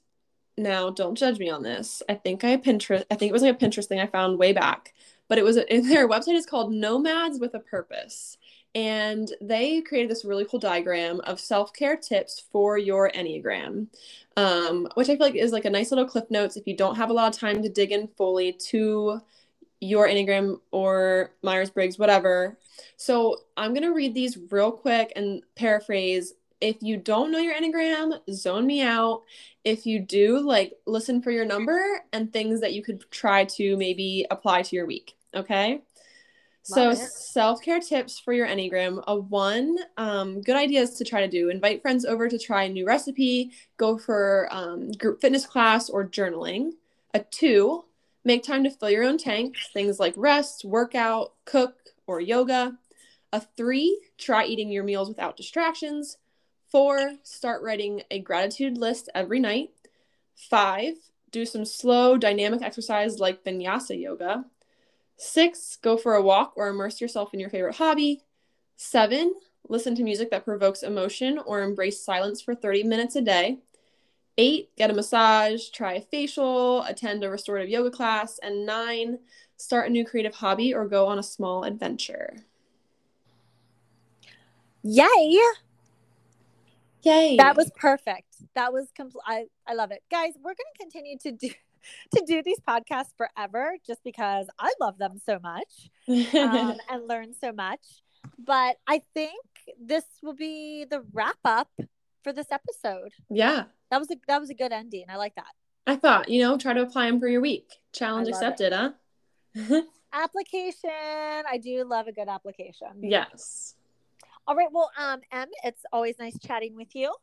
Now, 0.57 0.89
don't 0.89 1.15
judge 1.15 1.37
me 1.37 1.51
on 1.51 1.61
this. 1.61 2.01
I 2.09 2.15
think 2.15 2.43
I 2.43 2.57
Pinterest. 2.57 3.03
I 3.11 3.15
think 3.15 3.29
it 3.29 3.33
was 3.33 3.43
like 3.43 3.61
a 3.61 3.63
Pinterest 3.63 3.85
thing 3.85 3.99
I 3.99 4.07
found 4.07 4.39
way 4.39 4.53
back, 4.53 4.95
but 5.27 5.37
it 5.37 5.43
was 5.43 5.57
in 5.57 5.87
their 5.89 6.07
website 6.07 6.35
is 6.35 6.45
called 6.45 6.73
Nomads 6.73 7.39
with 7.39 7.53
a 7.53 7.59
Purpose. 7.59 8.37
And 8.73 9.31
they 9.39 9.81
created 9.81 10.11
this 10.11 10.25
really 10.25 10.43
cool 10.43 10.59
diagram 10.59 11.21
of 11.21 11.39
self-care 11.39 11.95
tips 11.95 12.43
for 12.51 12.77
your 12.77 13.09
enneagram 13.11 13.87
um, 14.37 14.87
which 14.95 15.09
i 15.09 15.15
feel 15.15 15.25
like 15.25 15.35
is 15.35 15.51
like 15.51 15.65
a 15.65 15.69
nice 15.69 15.91
little 15.91 16.05
cliff 16.05 16.29
notes 16.29 16.57
if 16.57 16.67
you 16.67 16.75
don't 16.75 16.95
have 16.95 17.09
a 17.09 17.13
lot 17.13 17.33
of 17.33 17.39
time 17.39 17.61
to 17.61 17.69
dig 17.69 17.91
in 17.91 18.07
fully 18.17 18.53
to 18.53 19.21
your 19.81 20.07
enneagram 20.07 20.59
or 20.71 21.31
myers-briggs 21.43 21.99
whatever. 21.99 22.57
So 22.97 23.37
i'm 23.57 23.73
going 23.73 23.83
to 23.83 23.93
read 23.93 24.13
these 24.13 24.37
real 24.49 24.71
quick 24.71 25.13
and 25.15 25.41
paraphrase 25.55 26.33
if 26.65 26.77
you 26.81 26.97
don't 26.97 27.31
know 27.31 27.39
your 27.39 27.55
enneagram 27.55 28.19
zone 28.31 28.65
me 28.65 28.81
out. 28.81 29.23
If 29.63 29.85
you 29.85 29.99
do 29.99 30.39
like 30.39 30.73
listen 30.85 31.21
for 31.21 31.31
your 31.31 31.45
number 31.45 31.81
and 32.13 32.31
things 32.31 32.61
that 32.61 32.73
you 32.73 32.83
could 32.83 33.03
try 33.09 33.45
to 33.45 33.75
maybe 33.77 34.25
apply 34.29 34.61
to 34.61 34.75
your 34.75 34.85
week 34.85 35.15
okay? 35.35 35.81
So 36.63 36.85
Love 36.87 36.93
it. 36.93 37.11
self-care 37.11 37.79
tips 37.79 38.17
for 38.17 38.33
your 38.33 38.47
enneagram. 38.47 39.03
A 39.05 39.15
one 39.15 39.77
um, 39.97 40.41
good 40.41 40.55
ideas 40.55 40.95
to 40.95 41.03
try 41.03 41.21
to 41.21 41.27
do. 41.27 41.49
Invite 41.49 41.81
friends 41.81 42.05
over 42.05 42.27
to 42.27 42.39
try 42.39 42.63
a 42.63 42.69
new 42.69 42.87
recipe. 42.87 43.51
Go 43.77 43.99
for 43.99 44.47
um, 44.49 44.91
group 44.93 45.21
fitness 45.21 45.45
class 45.45 45.89
or 45.89 46.07
journaling. 46.07 46.71
A 47.13 47.19
two 47.19 47.85
make 48.23 48.43
time 48.43 48.63
to 48.63 48.71
fill 48.71 48.89
your 48.89 49.03
own 49.03 49.19
tank 49.19 49.55
things 49.71 49.99
like 49.99 50.15
rest 50.17 50.65
workout 50.65 51.33
cook 51.45 51.75
or 52.07 52.19
yoga. 52.19 52.75
A 53.31 53.41
three 53.55 53.99
try 54.17 54.45
eating 54.45 54.71
your 54.71 54.83
meals 54.83 55.07
without 55.07 55.37
distractions 55.37 56.17
four 56.75 57.13
start 57.23 57.63
writing 57.63 58.01
a 58.11 58.19
gratitude 58.19 58.77
list 58.77 59.07
every 59.15 59.39
night 59.39 59.69
five 60.35 60.95
do 61.31 61.45
some 61.45 61.63
slow 61.63 62.17
dynamic 62.17 62.61
exercise 62.61 63.19
like 63.19 63.43
vinyasa 63.45 63.97
yoga 63.99 64.43
Six, 65.17 65.77
go 65.77 65.95
for 65.95 66.15
a 66.15 66.21
walk 66.21 66.53
or 66.55 66.67
immerse 66.67 66.99
yourself 66.99 67.33
in 67.33 67.39
your 67.39 67.49
favorite 67.49 67.75
hobby. 67.75 68.23
Seven, 68.75 69.33
listen 69.69 69.95
to 69.95 70.03
music 70.03 70.29
that 70.31 70.43
provokes 70.43 70.83
emotion 70.83 71.39
or 71.45 71.61
embrace 71.61 72.03
silence 72.03 72.41
for 72.41 72.53
30 72.53 72.83
minutes 72.83 73.15
a 73.15 73.21
day. 73.21 73.59
Eight, 74.37 74.75
get 74.75 74.89
a 74.89 74.93
massage, 74.93 75.69
try 75.69 75.93
a 75.93 76.01
facial, 76.01 76.83
attend 76.83 77.23
a 77.23 77.29
restorative 77.29 77.69
yoga 77.69 77.91
class. 77.91 78.37
And 78.43 78.65
nine, 78.65 79.19
start 79.55 79.87
a 79.87 79.89
new 79.89 80.03
creative 80.03 80.35
hobby 80.35 80.73
or 80.73 80.85
go 80.85 81.07
on 81.07 81.17
a 81.17 81.23
small 81.23 81.63
adventure. 81.63 82.35
yay 84.83 85.39
Yay. 87.05 87.37
that 87.37 87.55
was 87.55 87.71
perfect 87.75 88.35
that 88.55 88.73
was 88.73 88.87
complete 88.95 89.23
I, 89.25 89.45
I 89.67 89.73
love 89.73 89.91
it 89.91 90.01
guys 90.11 90.33
we're 90.37 90.43
going 90.43 90.73
to 90.75 90.79
continue 90.79 91.17
to 91.19 91.31
do 91.31 91.49
to 92.15 92.23
do 92.25 92.41
these 92.43 92.59
podcasts 92.67 93.11
forever 93.15 93.75
just 93.85 94.03
because 94.03 94.47
i 94.57 94.73
love 94.81 94.97
them 94.97 95.21
so 95.23 95.39
much 95.41 95.89
um, 96.35 96.77
and 96.89 97.07
learn 97.07 97.33
so 97.33 97.51
much. 97.51 97.79
But 98.37 98.77
I 98.87 99.01
think 99.13 99.41
this 99.79 100.03
will 100.21 100.35
be 100.35 100.85
the 100.85 101.03
wrap 101.13 101.37
up 101.43 101.69
for 102.23 102.33
this 102.33 102.47
episode. 102.51 103.11
yeah. 103.29 103.65
That 103.91 103.99
was 103.99 104.09
a 104.11 104.15
that 104.27 104.41
was 104.41 104.49
a 104.49 104.55
good 104.55 104.71
ending. 104.71 105.05
I 105.09 105.15
like 105.15 105.35
that. 105.35 105.53
I 105.85 105.95
thought, 105.95 106.27
you 106.27 106.41
know, 106.41 106.57
try 106.57 106.73
to 106.73 106.81
apply 106.81 107.05
them 107.05 107.19
for 107.19 107.27
your 107.27 107.41
week. 107.41 107.71
Challenge 107.93 108.27
accepted, 108.27 108.73
huh? 108.73 108.91
Application. 110.13 110.89
I 110.89 111.59
do 111.61 111.85
love 111.85 112.07
a 112.07 112.11
good 112.11 112.27
application. 112.27 112.87
yes. 113.01 113.74
All 114.47 114.55
right. 114.55 114.69
Well, 114.71 114.91
um, 114.97 115.21
Em, 115.31 115.47
it's 115.63 115.81
always 115.91 116.19
nice 116.19 116.37
chatting 116.39 116.75
with 116.75 116.95
you. 116.95 117.13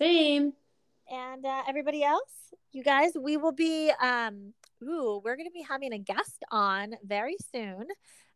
Same. 0.00 0.52
And 1.10 1.44
uh, 1.44 1.62
everybody 1.68 2.02
else, 2.02 2.30
you 2.72 2.82
guys, 2.82 3.12
we 3.20 3.36
will 3.36 3.52
be 3.52 3.90
um 4.00 4.54
ooh, 4.82 5.20
we're 5.24 5.36
gonna 5.36 5.50
be 5.50 5.62
having 5.68 5.92
a 5.92 5.98
guest 5.98 6.42
on 6.50 6.94
very 7.04 7.36
soon. 7.52 7.84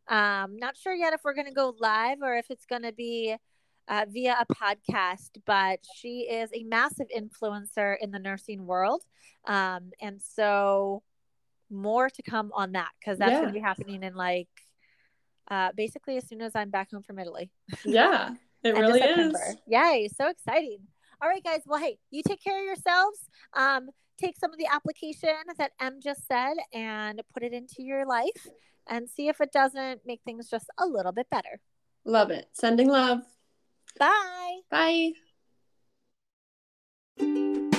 Um, 0.08 0.56
not 0.58 0.76
sure 0.76 0.94
yet 0.94 1.12
if 1.12 1.22
we're 1.24 1.34
gonna 1.34 1.52
go 1.52 1.74
live 1.80 2.18
or 2.22 2.36
if 2.36 2.50
it's 2.50 2.66
gonna 2.66 2.92
be 2.92 3.34
uh, 3.88 4.04
via 4.10 4.36
a 4.40 4.54
podcast, 4.54 5.30
but 5.46 5.80
she 5.94 6.20
is 6.30 6.50
a 6.52 6.64
massive 6.64 7.06
influencer 7.16 7.96
in 8.00 8.10
the 8.10 8.18
nursing 8.18 8.66
world. 8.66 9.02
Um, 9.46 9.92
and 10.00 10.20
so 10.20 11.02
more 11.70 12.10
to 12.10 12.22
come 12.22 12.50
on 12.54 12.72
that 12.72 12.90
because 13.00 13.18
that's 13.18 13.30
Yeah. 13.32 13.40
gonna 13.40 13.52
be 13.52 13.60
happening 13.60 14.02
in 14.02 14.14
like 14.14 14.48
uh 15.50 15.70
basically 15.76 16.16
as 16.16 16.28
soon 16.28 16.42
as 16.42 16.52
I'm 16.54 16.70
back 16.70 16.90
home 16.90 17.02
from 17.02 17.18
Italy. 17.18 17.50
Yeah. 17.84 18.30
It 18.64 18.74
really 18.74 19.00
is. 19.00 19.36
Yay, 19.68 20.08
so 20.16 20.28
exciting. 20.28 20.78
All 21.22 21.28
right, 21.28 21.44
guys. 21.44 21.60
Well, 21.66 21.78
hey, 21.78 21.98
you 22.10 22.22
take 22.26 22.42
care 22.42 22.58
of 22.58 22.64
yourselves. 22.64 23.20
Um, 23.52 23.90
take 24.18 24.36
some 24.36 24.50
of 24.50 24.58
the 24.58 24.66
application 24.72 25.36
that 25.58 25.70
M 25.80 25.98
just 26.02 26.26
said 26.26 26.54
and 26.72 27.20
put 27.32 27.42
it 27.44 27.52
into 27.52 27.82
your 27.82 28.04
life 28.06 28.48
and 28.88 29.08
see 29.08 29.28
if 29.28 29.40
it 29.40 29.52
doesn't 29.52 30.00
make 30.04 30.20
things 30.24 30.48
just 30.50 30.66
a 30.78 30.86
little 30.86 31.12
bit 31.12 31.28
better. 31.30 31.60
Love 32.04 32.30
it. 32.30 32.48
Sending 32.52 32.88
love. 32.88 33.20
Bye. 33.98 35.12
Bye. 37.18 37.72